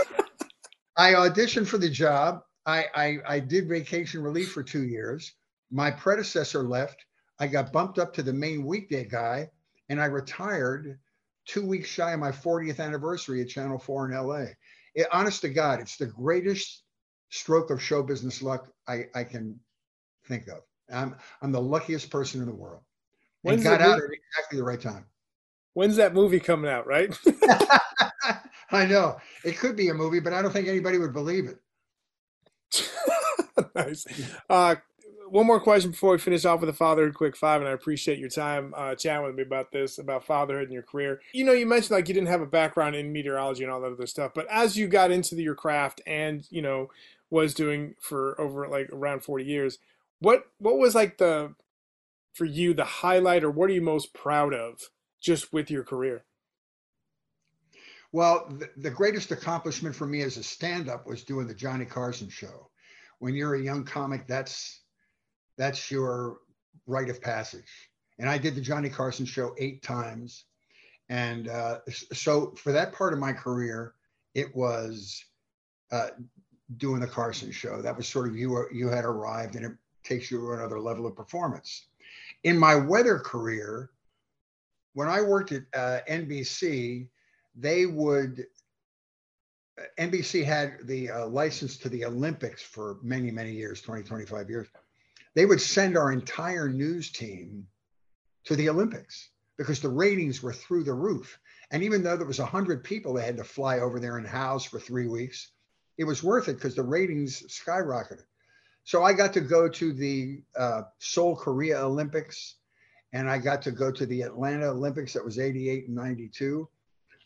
I 0.96 1.12
auditioned 1.12 1.66
for 1.66 1.76
the 1.76 1.90
job. 1.90 2.40
I, 2.64 2.86
I, 2.94 3.18
I 3.28 3.38
did 3.38 3.68
vacation 3.68 4.22
relief 4.22 4.50
for 4.50 4.62
two 4.62 4.84
years. 4.84 5.34
My 5.70 5.90
predecessor 5.90 6.62
left. 6.62 7.04
I 7.38 7.48
got 7.48 7.70
bumped 7.70 7.98
up 7.98 8.14
to 8.14 8.22
the 8.22 8.32
main 8.32 8.64
weekday 8.64 9.04
guy, 9.04 9.50
and 9.90 10.00
I 10.00 10.06
retired 10.06 10.98
two 11.44 11.66
weeks 11.66 11.90
shy 11.90 12.12
of 12.12 12.20
my 12.20 12.32
40th 12.32 12.80
anniversary 12.80 13.42
at 13.42 13.50
Channel 13.50 13.78
4 13.78 14.10
in 14.10 14.26
LA. 14.26 14.44
It, 14.94 15.06
honest 15.12 15.42
to 15.42 15.50
God, 15.50 15.80
it's 15.80 15.98
the 15.98 16.06
greatest 16.06 16.84
stroke 17.28 17.68
of 17.68 17.82
show 17.82 18.02
business 18.02 18.40
luck 18.40 18.68
I, 18.88 19.04
I 19.14 19.24
can 19.24 19.60
think 20.24 20.48
of. 20.48 20.62
I'm 20.92 21.16
I'm 21.40 21.52
the 21.52 21.60
luckiest 21.60 22.10
person 22.10 22.40
in 22.40 22.46
the 22.46 22.54
world. 22.54 22.82
When's 23.42 23.64
and 23.64 23.78
got 23.78 23.80
out 23.80 23.98
at 23.98 24.04
exactly 24.04 24.58
the 24.58 24.64
right 24.64 24.80
time. 24.80 25.06
When's 25.74 25.96
that 25.96 26.14
movie 26.14 26.40
coming 26.40 26.70
out? 26.70 26.86
Right. 26.86 27.16
I 28.70 28.86
know 28.86 29.18
it 29.44 29.58
could 29.58 29.76
be 29.76 29.88
a 29.88 29.94
movie, 29.94 30.20
but 30.20 30.32
I 30.32 30.42
don't 30.42 30.52
think 30.52 30.68
anybody 30.68 30.98
would 30.98 31.12
believe 31.12 31.46
it. 31.46 31.58
nice. 33.74 34.06
Uh, 34.48 34.76
one 35.28 35.46
more 35.46 35.60
question 35.60 35.90
before 35.90 36.12
we 36.12 36.18
finish 36.18 36.44
off 36.44 36.60
with 36.60 36.68
the 36.68 36.74
fatherhood 36.74 37.14
quick 37.14 37.36
five, 37.36 37.60
and 37.60 37.68
I 37.68 37.72
appreciate 37.72 38.18
your 38.18 38.28
time 38.28 38.74
uh, 38.76 38.94
chatting 38.94 39.24
with 39.24 39.34
me 39.34 39.42
about 39.42 39.72
this, 39.72 39.98
about 39.98 40.24
fatherhood 40.24 40.64
and 40.64 40.72
your 40.72 40.82
career. 40.82 41.20
You 41.32 41.44
know, 41.44 41.52
you 41.52 41.66
mentioned 41.66 41.92
like 41.92 42.08
you 42.08 42.14
didn't 42.14 42.28
have 42.28 42.42
a 42.42 42.46
background 42.46 42.96
in 42.96 43.12
meteorology 43.12 43.64
and 43.64 43.72
all 43.72 43.80
that 43.80 43.92
other 43.92 44.06
stuff, 44.06 44.32
but 44.34 44.46
as 44.50 44.76
you 44.76 44.88
got 44.88 45.10
into 45.10 45.34
the, 45.34 45.42
your 45.42 45.54
craft 45.54 46.02
and 46.06 46.46
you 46.50 46.60
know 46.60 46.90
was 47.30 47.54
doing 47.54 47.94
for 47.98 48.38
over 48.38 48.68
like 48.68 48.90
around 48.90 49.24
forty 49.24 49.44
years, 49.44 49.78
what 50.22 50.46
what 50.58 50.78
was 50.78 50.94
like 50.94 51.18
the 51.18 51.54
for 52.34 52.44
you 52.44 52.72
the 52.74 52.84
highlight 52.84 53.44
or 53.44 53.50
what 53.50 53.68
are 53.68 53.74
you 53.74 53.82
most 53.82 54.14
proud 54.14 54.54
of 54.54 54.80
just 55.20 55.52
with 55.52 55.70
your 55.70 55.84
career? 55.84 56.24
Well, 58.12 58.46
the, 58.50 58.68
the 58.76 58.90
greatest 58.90 59.30
accomplishment 59.30 59.94
for 59.94 60.06
me 60.06 60.22
as 60.22 60.36
a 60.36 60.42
stand-up 60.42 61.06
was 61.06 61.24
doing 61.24 61.46
the 61.46 61.54
Johnny 61.54 61.86
Carson 61.86 62.28
show. 62.28 62.70
When 63.20 63.34
you're 63.34 63.54
a 63.54 63.62
young 63.62 63.84
comic, 63.84 64.26
that's 64.26 64.82
that's 65.56 65.90
your 65.90 66.38
rite 66.86 67.08
of 67.10 67.20
passage. 67.20 67.90
And 68.18 68.28
I 68.28 68.38
did 68.38 68.54
the 68.54 68.60
Johnny 68.60 68.88
Carson 68.88 69.26
show 69.26 69.54
eight 69.58 69.82
times. 69.82 70.44
And 71.08 71.48
uh, 71.48 71.78
so 72.12 72.54
for 72.56 72.72
that 72.72 72.92
part 72.92 73.12
of 73.12 73.18
my 73.18 73.32
career, 73.32 73.94
it 74.34 74.54
was 74.54 75.24
uh, 75.90 76.08
doing 76.76 77.00
the 77.00 77.06
Carson 77.06 77.50
show. 77.50 77.82
That 77.82 77.96
was 77.96 78.08
sort 78.08 78.28
of 78.28 78.36
you 78.36 78.66
you 78.72 78.88
had 78.88 79.04
arrived, 79.04 79.56
and 79.56 79.64
it 79.66 79.72
takes 80.02 80.30
you 80.30 80.38
to 80.38 80.52
another 80.52 80.80
level 80.80 81.06
of 81.06 81.16
performance. 81.16 81.86
In 82.44 82.58
my 82.58 82.74
weather 82.74 83.18
career, 83.18 83.90
when 84.94 85.08
I 85.08 85.20
worked 85.22 85.52
at 85.52 85.62
uh, 85.74 86.00
NBC, 86.08 87.08
they 87.54 87.86
would 87.86 88.46
uh, 89.78 89.84
NBC 89.98 90.44
had 90.44 90.78
the 90.84 91.10
uh, 91.10 91.26
license 91.26 91.76
to 91.78 91.88
the 91.88 92.04
Olympics 92.04 92.62
for 92.62 92.98
many, 93.02 93.30
many 93.30 93.52
years 93.52 93.80
20, 93.80 94.02
25 94.02 94.50
years. 94.50 94.68
They 95.34 95.46
would 95.46 95.60
send 95.60 95.96
our 95.96 96.12
entire 96.12 96.68
news 96.68 97.10
team 97.10 97.66
to 98.44 98.56
the 98.56 98.68
Olympics 98.68 99.30
because 99.56 99.80
the 99.80 99.88
ratings 99.88 100.42
were 100.42 100.52
through 100.52 100.84
the 100.84 100.92
roof. 100.92 101.38
And 101.70 101.82
even 101.82 102.02
though 102.02 102.16
there 102.16 102.26
was 102.26 102.38
100 102.38 102.84
people 102.84 103.14
they 103.14 103.24
had 103.24 103.36
to 103.38 103.44
fly 103.44 103.78
over 103.78 103.98
there 103.98 104.18
and 104.18 104.26
house 104.26 104.64
for 104.64 104.78
three 104.78 105.06
weeks, 105.06 105.52
it 105.96 106.04
was 106.04 106.22
worth 106.22 106.48
it 106.48 106.54
because 106.54 106.74
the 106.74 106.82
ratings 106.82 107.42
skyrocketed. 107.48 108.24
So 108.84 109.04
I 109.04 109.12
got 109.12 109.32
to 109.34 109.40
go 109.40 109.68
to 109.68 109.92
the 109.92 110.42
uh, 110.58 110.82
Seoul, 110.98 111.36
Korea 111.36 111.80
Olympics, 111.80 112.56
and 113.12 113.30
I 113.30 113.38
got 113.38 113.62
to 113.62 113.70
go 113.70 113.92
to 113.92 114.06
the 114.06 114.22
Atlanta 114.22 114.66
Olympics. 114.66 115.12
That 115.12 115.24
was 115.24 115.38
88 115.38 115.86
and 115.86 115.96
92. 115.96 116.68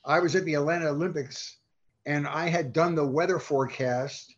I 0.05 0.21
was 0.21 0.37
at 0.37 0.45
the 0.45 0.55
Atlanta 0.55 0.87
Olympics 0.89 1.59
and 2.07 2.27
I 2.27 2.49
had 2.49 2.73
done 2.73 2.95
the 2.95 3.07
weather 3.07 3.39
forecast 3.39 4.35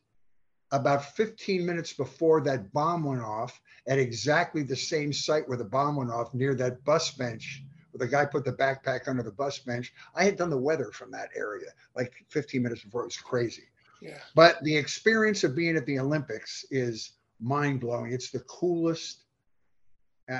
about 0.72 1.16
15 1.16 1.64
minutes 1.64 1.92
before 1.92 2.40
that 2.42 2.72
bomb 2.72 3.04
went 3.04 3.22
off 3.22 3.60
at 3.86 3.98
exactly 3.98 4.62
the 4.62 4.76
same 4.76 5.12
site 5.12 5.48
where 5.48 5.58
the 5.58 5.64
bomb 5.64 5.96
went 5.96 6.10
off 6.10 6.32
near 6.34 6.54
that 6.54 6.84
bus 6.84 7.10
bench 7.12 7.64
where 7.90 8.06
the 8.06 8.10
guy 8.10 8.24
put 8.24 8.44
the 8.44 8.52
backpack 8.52 9.08
under 9.08 9.22
the 9.22 9.32
bus 9.32 9.58
bench. 9.58 9.92
I 10.14 10.24
had 10.24 10.36
done 10.36 10.50
the 10.50 10.58
weather 10.58 10.90
from 10.92 11.10
that 11.12 11.30
area 11.36 11.70
like 11.94 12.12
15 12.28 12.62
minutes 12.62 12.82
before. 12.82 13.02
It 13.02 13.06
was 13.06 13.16
crazy. 13.16 13.64
Yeah. 14.00 14.18
But 14.34 14.62
the 14.62 14.76
experience 14.76 15.44
of 15.44 15.56
being 15.56 15.76
at 15.76 15.86
the 15.86 15.98
Olympics 15.98 16.64
is 16.70 17.12
mind 17.40 17.80
blowing. 17.80 18.12
It's 18.12 18.30
the 18.30 18.40
coolest. 18.40 19.24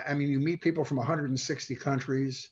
I 0.07 0.15
mean, 0.15 0.29
you 0.29 0.39
meet 0.39 0.61
people 0.61 0.85
from 0.85 0.99
160 0.99 1.75
countries. 1.77 2.51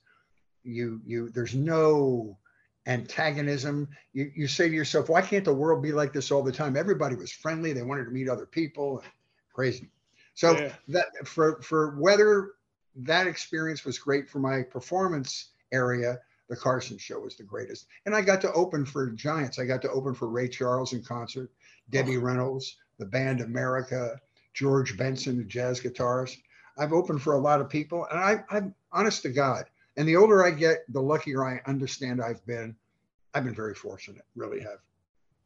You 0.64 1.00
you 1.06 1.28
there's 1.30 1.54
no 1.54 2.38
antagonism. 2.86 3.88
You, 4.12 4.30
you 4.34 4.48
say 4.48 4.68
to 4.68 4.74
yourself, 4.74 5.08
why 5.08 5.20
can't 5.20 5.44
the 5.44 5.54
world 5.54 5.82
be 5.82 5.92
like 5.92 6.12
this 6.12 6.30
all 6.30 6.42
the 6.42 6.52
time? 6.52 6.76
Everybody 6.76 7.14
was 7.16 7.30
friendly. 7.30 7.72
They 7.72 7.82
wanted 7.82 8.04
to 8.04 8.10
meet 8.10 8.28
other 8.28 8.46
people. 8.46 9.02
Crazy. 9.52 9.90
So 10.34 10.58
Yeah. 10.58 10.72
that 10.88 11.26
for 11.26 11.60
for 11.62 11.96
whether 11.98 12.52
that 12.96 13.26
experience 13.26 13.84
was 13.84 13.98
great 13.98 14.28
for 14.28 14.38
my 14.38 14.62
performance 14.62 15.50
area, 15.72 16.18
the 16.48 16.56
Carson 16.56 16.98
show 16.98 17.18
was 17.20 17.36
the 17.36 17.42
greatest. 17.42 17.86
And 18.04 18.14
I 18.14 18.22
got 18.22 18.40
to 18.42 18.52
open 18.52 18.84
for 18.84 19.10
giants. 19.10 19.58
I 19.58 19.64
got 19.64 19.82
to 19.82 19.90
open 19.90 20.14
for 20.14 20.28
Ray 20.28 20.48
Charles 20.48 20.92
in 20.92 21.02
concert, 21.02 21.50
Debbie 21.90 22.18
Reynolds, 22.18 22.76
the 22.98 23.06
band 23.06 23.40
America, 23.40 24.20
George 24.54 24.96
Benson, 24.96 25.38
the 25.38 25.44
jazz 25.44 25.80
guitarist. 25.80 26.38
I've 26.78 26.92
opened 26.92 27.22
for 27.22 27.34
a 27.34 27.38
lot 27.38 27.60
of 27.60 27.68
people, 27.68 28.06
and 28.10 28.18
I, 28.20 28.44
I'm 28.50 28.74
honest 28.92 29.22
to 29.22 29.30
God. 29.30 29.64
And 29.96 30.06
the 30.06 30.16
older 30.16 30.44
I 30.44 30.50
get, 30.50 30.84
the 30.92 31.00
luckier 31.00 31.44
I 31.44 31.60
understand 31.66 32.22
I've 32.22 32.44
been. 32.46 32.76
I've 33.34 33.44
been 33.44 33.54
very 33.54 33.74
fortunate, 33.74 34.22
really 34.34 34.60
have. 34.60 34.78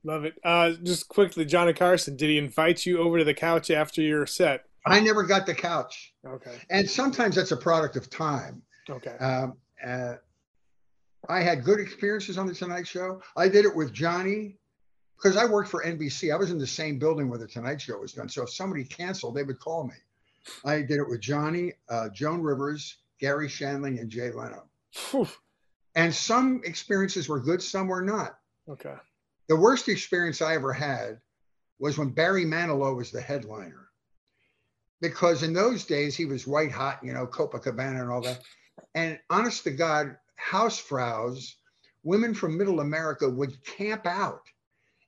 Love 0.04 0.24
it. 0.24 0.34
Uh, 0.44 0.72
just 0.82 1.08
quickly, 1.08 1.44
Johnny 1.44 1.72
Carson, 1.72 2.16
did 2.16 2.30
he 2.30 2.38
invite 2.38 2.86
you 2.86 2.98
over 2.98 3.18
to 3.18 3.24
the 3.24 3.34
couch 3.34 3.70
after 3.70 4.00
your 4.00 4.26
set? 4.26 4.64
I 4.86 5.00
never 5.00 5.24
got 5.24 5.44
the 5.44 5.54
couch, 5.54 6.14
Okay. 6.26 6.56
and 6.70 6.88
sometimes 6.88 7.34
that's 7.36 7.50
a 7.52 7.56
product 7.56 7.96
of 7.96 8.08
time. 8.08 8.62
Okay. 8.88 9.10
Um, 9.18 9.56
uh, 9.86 10.14
I 11.28 11.40
had 11.40 11.64
good 11.64 11.80
experiences 11.80 12.38
on 12.38 12.46
the 12.46 12.54
Tonight 12.54 12.86
Show. 12.86 13.22
I 13.36 13.48
did 13.48 13.64
it 13.64 13.74
with 13.74 13.92
Johnny 13.92 14.56
because 15.16 15.36
I 15.36 15.44
worked 15.44 15.68
for 15.68 15.82
NBC. 15.84 16.32
I 16.32 16.36
was 16.36 16.50
in 16.50 16.58
the 16.58 16.66
same 16.66 16.98
building 16.98 17.28
where 17.28 17.38
the 17.38 17.46
Tonight 17.46 17.80
Show 17.80 17.98
was 17.98 18.12
done. 18.12 18.28
So 18.28 18.42
if 18.42 18.50
somebody 18.50 18.84
canceled, 18.84 19.34
they 19.34 19.42
would 19.42 19.58
call 19.58 19.84
me. 19.84 19.94
I 20.64 20.76
did 20.76 20.98
it 20.98 21.08
with 21.08 21.20
Johnny, 21.20 21.72
uh, 21.88 22.08
Joan 22.08 22.40
Rivers, 22.40 22.96
Garry 23.20 23.48
Shandling, 23.48 24.00
and 24.00 24.08
Jay 24.08 24.30
Leno. 24.30 24.64
And 25.94 26.14
some 26.14 26.62
experiences 26.64 27.28
were 27.28 27.40
good, 27.40 27.62
some 27.62 27.88
were 27.88 28.02
not. 28.02 28.38
Okay. 28.68 28.94
The 29.48 29.56
worst 29.56 29.88
experience 29.88 30.40
I 30.40 30.54
ever 30.54 30.72
had 30.72 31.20
was 31.78 31.98
when 31.98 32.10
Barry 32.10 32.44
Manilow 32.44 32.96
was 32.96 33.10
the 33.10 33.20
headliner. 33.20 33.88
Because 35.00 35.42
in 35.42 35.52
those 35.52 35.84
days 35.84 36.14
he 36.14 36.26
was 36.26 36.46
white 36.46 36.70
hot, 36.70 37.00
you 37.02 37.12
know, 37.12 37.26
Copacabana 37.26 38.00
and 38.02 38.10
all 38.10 38.20
that. 38.22 38.40
And 38.94 39.18
honest 39.30 39.64
to 39.64 39.70
God, 39.70 40.16
housefraus, 40.48 41.54
women 42.02 42.34
from 42.34 42.56
middle 42.56 42.80
America 42.80 43.28
would 43.28 43.62
camp 43.64 44.06
out 44.06 44.42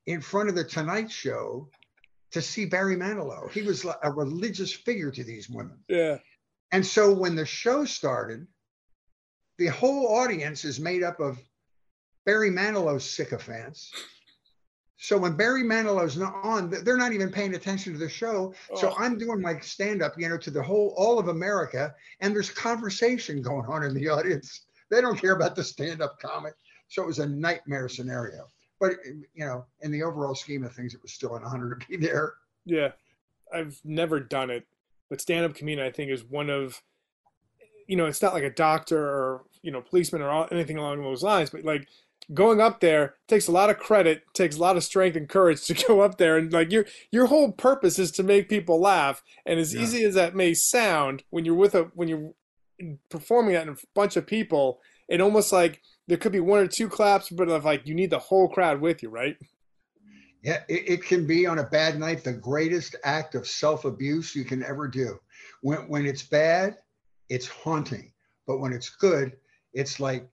in 0.06 0.20
front 0.20 0.48
of 0.48 0.54
the 0.54 0.64
Tonight 0.64 1.10
Show 1.10 1.68
to 2.32 2.42
see 2.42 2.64
Barry 2.64 2.96
Manilow. 2.96 3.50
He 3.50 3.62
was 3.62 3.86
a 4.02 4.10
religious 4.10 4.72
figure 4.72 5.10
to 5.10 5.22
these 5.24 5.48
women. 5.48 5.78
Yeah. 5.88 6.18
And 6.72 6.84
so 6.84 7.12
when 7.12 7.36
the 7.36 7.46
show 7.46 7.84
started, 7.84 8.46
the 9.58 9.66
whole 9.66 10.08
audience 10.16 10.64
is 10.64 10.80
made 10.80 11.02
up 11.02 11.20
of 11.20 11.38
Barry 12.24 12.50
Manilow 12.50 13.00
sycophants. 13.00 13.92
So 14.96 15.18
when 15.18 15.36
Barry 15.36 15.62
Manilow's 15.64 16.16
not 16.16 16.34
on, 16.44 16.70
they're 16.70 16.96
not 16.96 17.12
even 17.12 17.30
paying 17.30 17.54
attention 17.54 17.92
to 17.92 17.98
the 17.98 18.08
show. 18.08 18.54
So 18.76 18.90
Oh. 18.90 18.94
I'm 18.98 19.18
doing 19.18 19.40
my 19.40 19.58
stand 19.58 20.00
up, 20.00 20.14
you 20.16 20.28
know, 20.28 20.38
to 20.38 20.50
the 20.50 20.62
whole, 20.62 20.94
all 20.96 21.18
of 21.18 21.28
America, 21.28 21.94
and 22.20 22.34
there's 22.34 22.50
conversation 22.50 23.42
going 23.42 23.66
on 23.66 23.82
in 23.82 23.94
the 23.94 24.08
audience. 24.08 24.66
They 24.92 25.00
don't 25.00 25.18
care 25.18 25.32
about 25.34 25.56
the 25.56 25.64
stand 25.64 26.02
up 26.02 26.20
comic. 26.20 26.52
So 26.88 27.02
it 27.02 27.06
was 27.06 27.18
a 27.18 27.26
nightmare 27.26 27.88
scenario. 27.88 28.46
But, 28.78 28.92
you 29.34 29.46
know, 29.46 29.64
in 29.80 29.90
the 29.90 30.02
overall 30.02 30.34
scheme 30.34 30.64
of 30.64 30.74
things, 30.74 30.92
it 30.92 31.00
was 31.02 31.12
still 31.12 31.34
an 31.34 31.42
honor 31.44 31.74
to 31.74 31.86
be 31.88 31.96
there. 31.96 32.34
Yeah. 32.66 32.92
I've 33.52 33.80
never 33.84 34.20
done 34.20 34.50
it, 34.50 34.66
but 35.08 35.20
stand 35.20 35.46
up 35.46 35.54
comedian, 35.54 35.86
I 35.86 35.90
think, 35.90 36.10
is 36.10 36.24
one 36.24 36.50
of, 36.50 36.82
you 37.86 37.96
know, 37.96 38.04
it's 38.06 38.20
not 38.20 38.34
like 38.34 38.44
a 38.44 38.50
doctor 38.50 38.98
or, 38.98 39.42
you 39.62 39.70
know, 39.70 39.80
policeman 39.80 40.20
or 40.20 40.52
anything 40.52 40.76
along 40.76 41.00
those 41.02 41.22
lines, 41.22 41.48
but 41.50 41.64
like 41.64 41.86
going 42.34 42.60
up 42.60 42.80
there 42.80 43.14
takes 43.28 43.48
a 43.48 43.52
lot 43.52 43.70
of 43.70 43.78
credit, 43.78 44.22
takes 44.34 44.56
a 44.56 44.60
lot 44.60 44.76
of 44.76 44.84
strength 44.84 45.16
and 45.16 45.28
courage 45.28 45.64
to 45.66 45.74
go 45.74 46.00
up 46.00 46.18
there. 46.18 46.36
And 46.36 46.52
like 46.52 46.70
your, 46.70 46.84
your 47.10 47.26
whole 47.26 47.52
purpose 47.52 47.98
is 47.98 48.10
to 48.12 48.22
make 48.22 48.48
people 48.48 48.78
laugh. 48.80 49.22
And 49.46 49.58
as 49.58 49.74
Yeah. 49.74 49.82
easy 49.82 50.04
as 50.04 50.14
that 50.14 50.34
may 50.34 50.52
sound, 50.54 51.22
when 51.30 51.44
you're 51.46 51.54
with 51.54 51.74
a, 51.74 51.84
when 51.94 52.08
you're 52.08 52.32
performing 53.10 53.54
that 53.54 53.66
in 53.66 53.74
a 53.74 53.76
bunch 53.94 54.16
of 54.16 54.26
people, 54.26 54.80
it 55.08 55.20
almost 55.20 55.52
like 55.52 55.80
there 56.08 56.16
could 56.16 56.32
be 56.32 56.40
one 56.40 56.60
or 56.60 56.66
two 56.66 56.88
claps, 56.88 57.28
but 57.30 57.48
of 57.48 57.64
like 57.64 57.86
you 57.86 57.94
need 57.94 58.10
the 58.10 58.18
whole 58.18 58.48
crowd 58.48 58.80
with 58.80 59.02
you, 59.02 59.08
right? 59.10 59.36
Yeah, 60.42 60.62
it, 60.68 60.88
it 60.88 61.04
can 61.04 61.26
be 61.26 61.46
on 61.46 61.58
a 61.60 61.64
bad 61.64 61.98
night 61.98 62.24
the 62.24 62.32
greatest 62.32 62.96
act 63.04 63.34
of 63.34 63.46
self 63.46 63.84
abuse 63.84 64.34
you 64.34 64.44
can 64.44 64.62
ever 64.64 64.88
do. 64.88 65.18
When, 65.60 65.88
when 65.88 66.06
it's 66.06 66.22
bad, 66.22 66.76
it's 67.28 67.46
haunting. 67.46 68.12
But 68.46 68.58
when 68.58 68.72
it's 68.72 68.90
good, 68.90 69.36
it's 69.72 70.00
like 70.00 70.28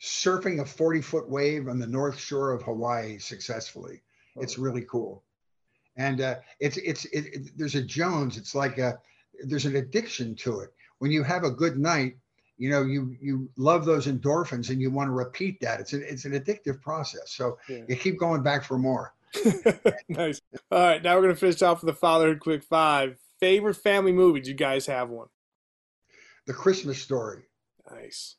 surfing 0.00 0.60
a 0.60 0.64
40 0.64 1.00
foot 1.02 1.28
wave 1.28 1.68
on 1.68 1.78
the 1.78 1.86
north 1.86 2.18
shore 2.18 2.52
of 2.52 2.62
Hawaii 2.62 3.18
successfully. 3.18 4.02
It's 4.36 4.58
really 4.58 4.84
cool. 4.88 5.24
And 5.96 6.20
uh, 6.20 6.36
it's, 6.60 6.76
it's, 6.78 7.04
it, 7.06 7.26
it- 7.34 7.58
there's 7.58 7.74
a 7.74 7.82
Jones, 7.82 8.36
it's 8.36 8.54
like 8.54 8.78
a, 8.78 8.98
there's 9.44 9.66
an 9.66 9.76
addiction 9.76 10.34
to 10.36 10.60
it. 10.60 10.70
When 11.00 11.10
you 11.10 11.22
have 11.24 11.44
a 11.44 11.50
good 11.50 11.78
night, 11.78 12.16
you 12.58 12.68
know, 12.70 12.82
you, 12.82 13.16
you 13.20 13.48
love 13.56 13.86
those 13.86 14.06
endorphins 14.06 14.68
and 14.68 14.80
you 14.82 14.90
want 14.90 15.08
to 15.08 15.12
repeat 15.12 15.58
that. 15.62 15.80
It's 15.80 15.94
an, 15.94 16.04
it's 16.06 16.26
an 16.26 16.32
addictive 16.32 16.80
process. 16.82 17.32
So 17.32 17.58
Yeah. 17.68 17.84
you 17.88 17.96
keep 17.96 18.18
going 18.18 18.42
back 18.42 18.62
for 18.64 18.78
more. 18.78 19.14
nice. 20.08 20.42
All 20.70 20.78
right, 20.78 21.02
now 21.02 21.16
we're 21.16 21.22
gonna 21.22 21.36
finish 21.36 21.62
off 21.62 21.82
with 21.82 21.94
the 21.94 21.98
fatherhood 21.98 22.40
quick 22.40 22.62
five. 22.62 23.18
Favorite 23.38 23.76
family 23.76 24.12
movie? 24.12 24.40
Do 24.40 24.50
you 24.50 24.54
guys 24.56 24.84
have 24.86 25.08
one? 25.08 25.28
The 26.46 26.52
Christmas 26.52 27.00
story. 27.00 27.44
Nice, 27.90 28.36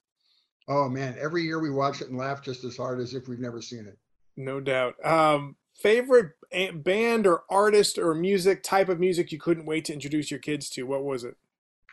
Oh 0.67 0.87
man, 0.87 1.15
every 1.19 1.41
year 1.43 1.59
we 1.59 1.71
watch 1.71 2.01
it 2.01 2.09
and 2.09 2.17
laugh 2.17 2.43
just 2.43 2.63
as 2.63 2.77
hard 2.77 2.99
as 2.99 3.15
if 3.15 3.27
we've 3.27 3.39
never 3.39 3.61
seen 3.61 3.87
it. 3.87 3.97
no 4.37 4.59
doubt. 4.59 5.03
Um, 5.03 5.55
favorite 5.73 6.33
band 6.75 7.25
or 7.25 7.43
artist 7.49 7.97
or 7.97 8.13
music 8.13 8.61
type 8.61 8.87
of 8.89 8.99
music 8.99 9.31
you 9.31 9.39
couldn't 9.39 9.65
wait 9.65 9.85
to 9.85 9.93
introduce 9.93 10.29
your 10.29 10.39
kids 10.39 10.69
to? 10.71 10.83
What 10.83 11.03
was 11.03 11.23
it? 11.23 11.35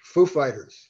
Foo 0.09 0.25
Fighters. 0.25 0.88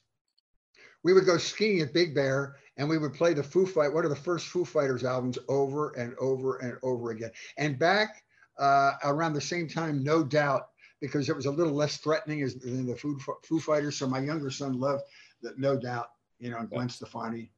We 1.03 1.13
would 1.13 1.25
go 1.25 1.37
skiing 1.37 1.81
at 1.81 1.93
Big 1.93 2.15
Bear 2.15 2.55
and 2.77 2.87
we 2.87 2.97
would 2.97 3.13
play 3.13 3.33
the 3.33 3.43
Foo 3.43 3.65
Fight, 3.65 3.93
one 3.93 4.05
of 4.05 4.09
the 4.09 4.15
first 4.15 4.47
Foo 4.47 4.63
Fighters 4.63 5.03
albums 5.03 5.37
over 5.49 5.91
and 5.91 6.15
over 6.21 6.57
and 6.59 6.77
over 6.83 7.11
again. 7.11 7.31
And 7.57 7.77
back 7.77 8.23
uh, 8.57 8.93
around 9.03 9.33
the 9.33 9.41
same 9.41 9.67
time, 9.67 10.03
No 10.03 10.23
Doubt, 10.23 10.69
because 11.01 11.27
it 11.27 11.35
was 11.35 11.47
a 11.47 11.51
little 11.51 11.73
less 11.73 11.97
threatening 11.97 12.43
as, 12.43 12.55
than 12.55 12.87
the 12.87 12.95
Foo, 12.95 13.19
Foo 13.43 13.59
Fighters. 13.59 13.97
So 13.97 14.07
my 14.07 14.19
younger 14.19 14.49
son 14.49 14.79
loved 14.79 15.03
that, 15.41 15.59
No 15.59 15.77
Doubt, 15.77 16.11
you 16.39 16.49
know, 16.49 16.57
and 16.57 16.69
Gwen 16.69 16.87
Stefani 16.87 17.51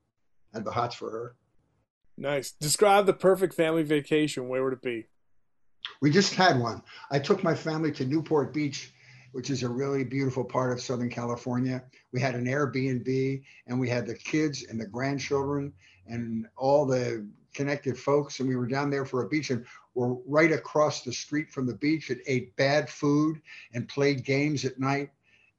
had 0.54 0.66
the 0.66 0.72
hots 0.72 0.96
for 0.96 1.12
her. 1.12 1.36
Nice. 2.18 2.52
Describe 2.52 3.06
the 3.06 3.14
perfect 3.14 3.54
family 3.54 3.84
vacation. 3.84 4.50
Where 4.50 4.64
would 4.64 4.74
it 4.74 4.82
be? 4.82 5.06
We 6.02 6.10
just 6.10 6.34
had 6.34 6.60
one. 6.60 6.82
I 7.12 7.20
took 7.20 7.44
my 7.44 7.54
family 7.54 7.92
to 7.94 8.06
Newport 8.06 8.52
Beach, 8.52 8.92
which 9.32 9.50
is 9.50 9.64
a 9.64 9.70
really 9.70 10.04
beautiful 10.04 10.44
part 10.44 10.72
of 10.72 10.82
Southern 10.82 11.10
California. 11.10 11.84
We 12.12 12.20
had 12.20 12.36
an 12.36 12.46
Airbnb 12.46 13.44
and 13.68 13.80
we 13.80 13.90
had 13.90 14.06
the 14.06 14.16
kids 14.16 14.66
and 14.70 14.80
the 14.80 14.86
grandchildren 14.86 15.74
and 16.08 16.48
all 16.58 16.86
the 16.86 17.28
connected 17.54 17.98
folks. 17.98 18.40
And 18.40 18.50
we 18.50 18.56
were 18.56 18.68
down 18.68 18.90
there 18.90 19.06
for 19.06 19.24
a 19.24 19.30
beach 19.30 19.50
and 19.50 19.66
we're 19.94 20.14
right 20.26 20.52
across 20.52 21.04
the 21.04 21.14
street 21.14 21.52
from 21.52 21.66
the 21.66 21.76
beach 21.76 22.10
and 22.10 22.22
ate 22.28 22.56
bad 22.56 22.90
food 22.90 23.42
and 23.74 23.88
played 23.88 24.24
games 24.24 24.66
at 24.66 24.80
night 24.80 25.10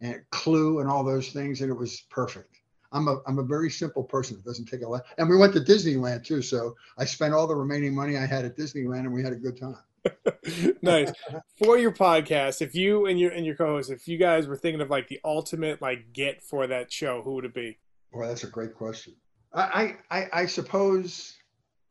and 0.01 0.23
Clue 0.31 0.81
and 0.81 0.91
all 0.91 1.05
those 1.05 1.29
things. 1.31 1.61
And 1.61 1.71
it 1.71 1.79
was 1.79 2.03
perfect. 2.11 2.59
I'm 2.93 3.09
a 3.09 3.21
I'm 3.27 3.39
a 3.39 3.43
very 3.43 3.71
simple 3.71 4.05
person. 4.05 4.37
It 4.37 4.45
doesn't 4.45 4.67
take 4.67 4.83
a 4.83 4.89
lot. 4.89 5.05
And 5.19 5.29
we 5.29 5.37
went 5.37 5.55
to 5.55 5.61
Disneyland 5.61 6.25
too, 6.25 6.43
so 6.43 6.75
I 6.99 7.05
spent 7.07 7.33
all 7.33 7.47
the 7.47 7.57
remaining 7.57 7.95
money 7.95 8.19
I 8.19 8.27
had 8.27 8.45
at 8.45 8.57
Disneyland, 8.57 9.01
and 9.01 9.13
we 9.13 9.23
had 9.23 9.33
a 9.33 9.37
good 9.37 9.59
time. 9.59 9.79
nice 10.83 11.13
for 11.59 11.79
your 11.79 11.93
podcast. 11.93 12.63
If 12.63 12.75
you 12.75 13.07
and 13.07 13.19
your 13.19 13.31
and 13.31 13.47
your 13.47 13.55
co-host, 13.55 13.91
if 13.91 14.09
you 14.09 14.19
guys 14.19 14.47
were 14.47 14.57
thinking 14.57 14.81
of 14.81 14.91
like 14.91 15.09
the 15.09 15.21
ultimate 15.25 15.81
like 15.81 16.13
get 16.13 16.43
for 16.43 16.67
that 16.67 16.93
show, 16.93 17.23
who 17.23 17.35
would 17.35 17.45
it 17.45 17.55
be? 17.55 17.79
Well, 18.13 18.29
that's 18.29 18.45
a 18.45 18.49
great 18.49 18.75
question. 18.75 19.15
I 19.55 19.97
I, 20.11 20.29
I 20.33 20.47
suppose 20.47 21.37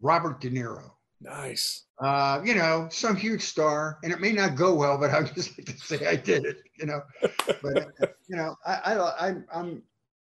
Robert 0.02 0.42
De 0.42 0.50
Niro. 0.50 0.92
Nice. 1.22 1.86
Uh, 2.04 2.42
you 2.44 2.56
know, 2.56 2.88
some 2.90 3.16
huge 3.16 3.44
star, 3.44 4.00
and 4.04 4.12
it 4.12 4.20
may 4.20 4.32
not 4.32 4.56
go 4.56 4.74
well, 4.74 4.98
but 4.98 5.12
I 5.12 5.22
just 5.24 5.58
like 5.58 5.68
to 5.68 5.78
say 5.78 6.08
I 6.08 6.16
did 6.16 6.46
it. 6.46 6.58
You 6.80 6.88
know, 6.88 7.02
but 7.62 8.16
you 8.28 8.36
know, 8.36 8.56
I, 8.66 8.74
I 8.74 9.28
I'm 9.28 9.46
I'm 9.54 9.84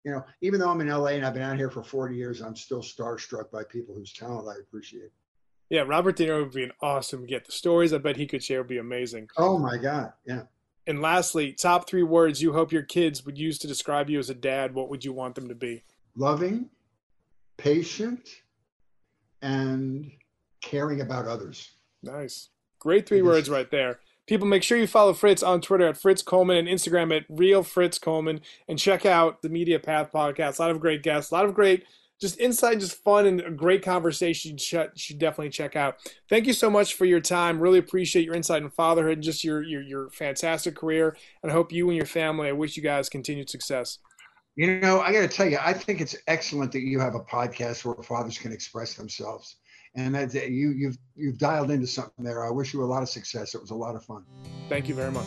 you 0.05 0.13
know, 0.13 0.25
even 0.41 0.61
though 0.61 0.69
I'm 0.69 0.81
in 0.81 0.89
LA 0.89 1.11
and 1.11 1.25
I've 1.25 1.33
been 1.33 1.43
out 1.43 1.57
here 1.57 1.71
for 1.71 1.83
40 1.83 2.17
years, 2.17 2.41
I'm 2.41 2.57
still 2.57 2.83
starstruck 2.83 3.51
by 3.51 3.63
people 3.65 3.95
whose 3.95 4.13
talent 4.13 4.49
I 4.49 4.61
appreciate. 4.61 5.11
Yeah, 5.73 5.85
Robert 5.87 6.17
De 6.17 6.27
Niro 6.27 6.41
would 6.41 6.53
be 6.53 6.65
an 6.65 6.73
awesome 6.83 7.25
get. 7.25 7.47
The 7.47 7.53
stories 7.53 7.95
I 7.95 7.99
bet 7.99 8.19
he 8.19 8.27
could 8.27 8.45
share 8.45 8.59
would 8.59 8.69
be 8.69 8.77
amazing. 8.77 9.31
Oh 9.39 9.57
my 9.57 9.79
God. 9.79 10.13
Yeah. 10.27 10.43
And 10.87 11.01
lastly, 11.01 11.55
top 11.55 11.89
three 11.89 12.03
words 12.03 12.43
you 12.43 12.53
hope 12.53 12.73
your 12.73 12.83
kids 12.83 13.25
would 13.25 13.39
use 13.39 13.59
to 13.61 13.67
describe 13.67 14.11
you 14.11 14.19
as 14.19 14.29
a 14.29 14.35
dad. 14.35 14.75
What 14.75 14.91
would 14.91 15.03
you 15.03 15.15
want 15.15 15.35
them 15.35 15.49
to 15.49 15.55
be? 15.55 15.83
Loving, 16.15 16.69
patient, 17.57 18.29
and 19.41 20.13
caring 20.61 21.01
about 21.01 21.27
others. 21.27 21.73
Nice. 22.03 22.51
Great 22.79 23.09
three 23.09 23.23
words 23.23 23.49
right 23.49 23.71
there. 23.71 24.01
People, 24.27 24.47
make 24.47 24.63
sure 24.63 24.77
you 24.77 24.87
follow 24.87 25.15
Fritz 25.15 25.43
on 25.43 25.63
Twitter 25.63 25.89
at 25.89 25.97
Fritz 25.97 26.21
Coleman 26.21 26.59
and 26.59 26.69
Instagram 26.69 27.17
at 27.17 27.25
Real 27.31 27.63
Fritz 27.63 27.99
Coleman 27.99 28.43
and 28.69 28.79
check 28.79 29.07
out 29.07 29.41
the 29.41 29.49
Media 29.49 29.79
Path 29.79 30.11
podcast. 30.13 30.59
A 30.59 30.63
lot 30.63 30.71
of 30.71 30.81
great 30.81 31.03
guests, 31.03 31.31
a 31.31 31.35
lot 31.35 31.47
of 31.47 31.55
great 31.55 31.85
just 32.23 32.41
insight, 32.41 32.79
just 32.79 33.03
fun 33.03 33.27
and 33.27 33.41
a 33.41 33.51
great 33.51 33.83
conversation. 33.83 34.53
You 34.53 34.59
should, 34.59 34.99
should 34.99 35.19
definitely 35.19 35.51
check 35.51 35.75
out. 35.77 35.97
Thank 36.31 36.47
you 36.47 36.53
so 36.53 36.71
much 36.71 36.95
for 36.95 37.05
your 37.05 37.21
time. 37.21 37.59
Really 37.61 37.81
appreciate 37.81 38.25
your 38.25 38.35
insight 38.35 38.63
and 38.63 38.73
fatherhood 38.73 39.15
and 39.15 39.23
just 39.23 39.43
your, 39.43 39.63
your, 39.63 39.83
your 39.83 40.09
fantastic 40.11 40.77
career. 40.77 41.17
And 41.43 41.51
I 41.51 41.55
hope 41.55 41.73
you 41.73 41.89
and 41.89 41.97
your 41.97 42.07
family, 42.07 42.49
I 42.49 42.53
wish 42.53 42.77
you 42.77 42.83
guys 42.83 43.09
continued 43.09 43.51
success. 43.51 43.99
You 44.55 44.81
know, 44.81 45.01
I 45.01 45.13
got 45.13 45.23
to 45.23 45.29
tell 45.29 45.49
you, 45.49 45.59
I 45.61 45.73
think 45.73 46.01
it's 46.01 46.17
excellent 46.29 46.71
that 46.73 46.83
you 46.83 47.01
have 47.01 47.17
a 47.17 47.21
podcast 47.21 47.85
where 47.85 48.01
fathers 48.05 48.39
can 48.39 48.53
express 48.53 48.95
themselves 48.95 49.57
and 49.95 50.15
that 50.15 50.51
you 50.51 50.71
you've 50.71 50.97
you've 51.17 51.39
dialed 51.39 51.71
into 51.71 51.87
something 51.87 52.25
there. 52.25 52.47
I 52.47 52.51
wish 52.51 52.73
you 52.73 52.83
a 52.83 52.87
lot 52.87 53.03
of 53.03 53.09
success. 53.09 53.55
It 53.55 53.61
was 53.61 53.71
a 53.71 53.75
lot 53.75 53.95
of 53.95 54.05
fun. 54.05 54.25
Thank 54.69 54.89
you 54.89 54.95
very 54.95 55.11
much. 55.11 55.27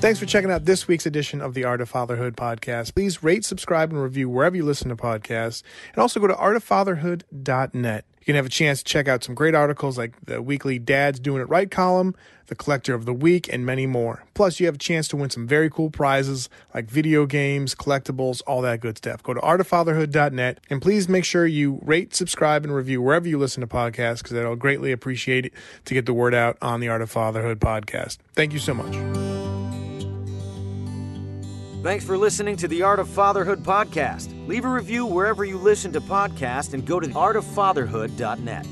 Thanks 0.00 0.20
for 0.20 0.26
checking 0.26 0.50
out 0.50 0.66
this 0.66 0.86
week's 0.86 1.06
edition 1.06 1.40
of 1.40 1.54
the 1.54 1.64
Art 1.64 1.80
of 1.80 1.88
Fatherhood 1.88 2.36
podcast. 2.36 2.94
Please 2.94 3.22
rate, 3.22 3.44
subscribe, 3.44 3.90
and 3.90 4.00
review 4.00 4.28
wherever 4.28 4.54
you 4.54 4.62
listen 4.62 4.90
to 4.90 4.96
podcasts. 4.96 5.62
And 5.92 5.98
also 6.00 6.20
go 6.20 6.26
to 6.26 6.34
artoffatherhood.net. 6.34 8.04
You 8.20 8.24
can 8.26 8.34
have 8.34 8.46
a 8.46 8.50
chance 8.50 8.80
to 8.80 8.84
check 8.84 9.08
out 9.08 9.24
some 9.24 9.34
great 9.34 9.54
articles 9.54 9.96
like 9.96 10.14
the 10.26 10.42
weekly 10.42 10.78
Dad's 10.78 11.18
Doing 11.18 11.40
It 11.40 11.48
Right 11.48 11.70
column, 11.70 12.14
the 12.48 12.54
Collector 12.54 12.92
of 12.92 13.04
the 13.06 13.14
Week, 13.14 13.48
and 13.52 13.64
many 13.64 13.86
more. 13.86 14.24
Plus, 14.34 14.60
you 14.60 14.66
have 14.66 14.74
a 14.74 14.78
chance 14.78 15.08
to 15.08 15.16
win 15.16 15.30
some 15.30 15.46
very 15.46 15.70
cool 15.70 15.90
prizes 15.90 16.50
like 16.74 16.90
video 16.90 17.24
games, 17.24 17.74
collectibles, 17.74 18.42
all 18.46 18.60
that 18.62 18.80
good 18.80 18.98
stuff. 18.98 19.22
Go 19.22 19.32
to 19.32 19.40
artoffatherhood.net 19.40 20.60
and 20.68 20.82
please 20.82 21.08
make 21.08 21.24
sure 21.24 21.46
you 21.46 21.80
rate, 21.82 22.14
subscribe, 22.14 22.64
and 22.64 22.74
review 22.74 23.00
wherever 23.00 23.26
you 23.26 23.38
listen 23.38 23.60
to 23.62 23.66
podcasts 23.66 24.18
because 24.18 24.32
that'll 24.32 24.56
greatly 24.56 24.92
appreciate 24.92 25.46
it 25.46 25.52
to 25.86 25.94
get 25.94 26.04
the 26.04 26.14
word 26.14 26.34
out 26.34 26.58
on 26.60 26.80
the 26.80 26.88
Art 26.88 27.02
of 27.02 27.10
Fatherhood 27.10 27.60
podcast. 27.60 28.18
Thank 28.34 28.52
you 28.52 28.58
so 28.58 28.74
much. 28.74 29.45
Thanks 31.86 32.04
for 32.04 32.18
listening 32.18 32.56
to 32.56 32.66
the 32.66 32.82
Art 32.82 32.98
of 32.98 33.08
Fatherhood 33.08 33.62
podcast. 33.62 34.48
Leave 34.48 34.64
a 34.64 34.68
review 34.68 35.06
wherever 35.06 35.44
you 35.44 35.56
listen 35.56 35.92
to 35.92 36.00
podcasts 36.00 36.74
and 36.74 36.84
go 36.84 36.98
to 36.98 37.06
artoffatherhood.net. 37.06 38.66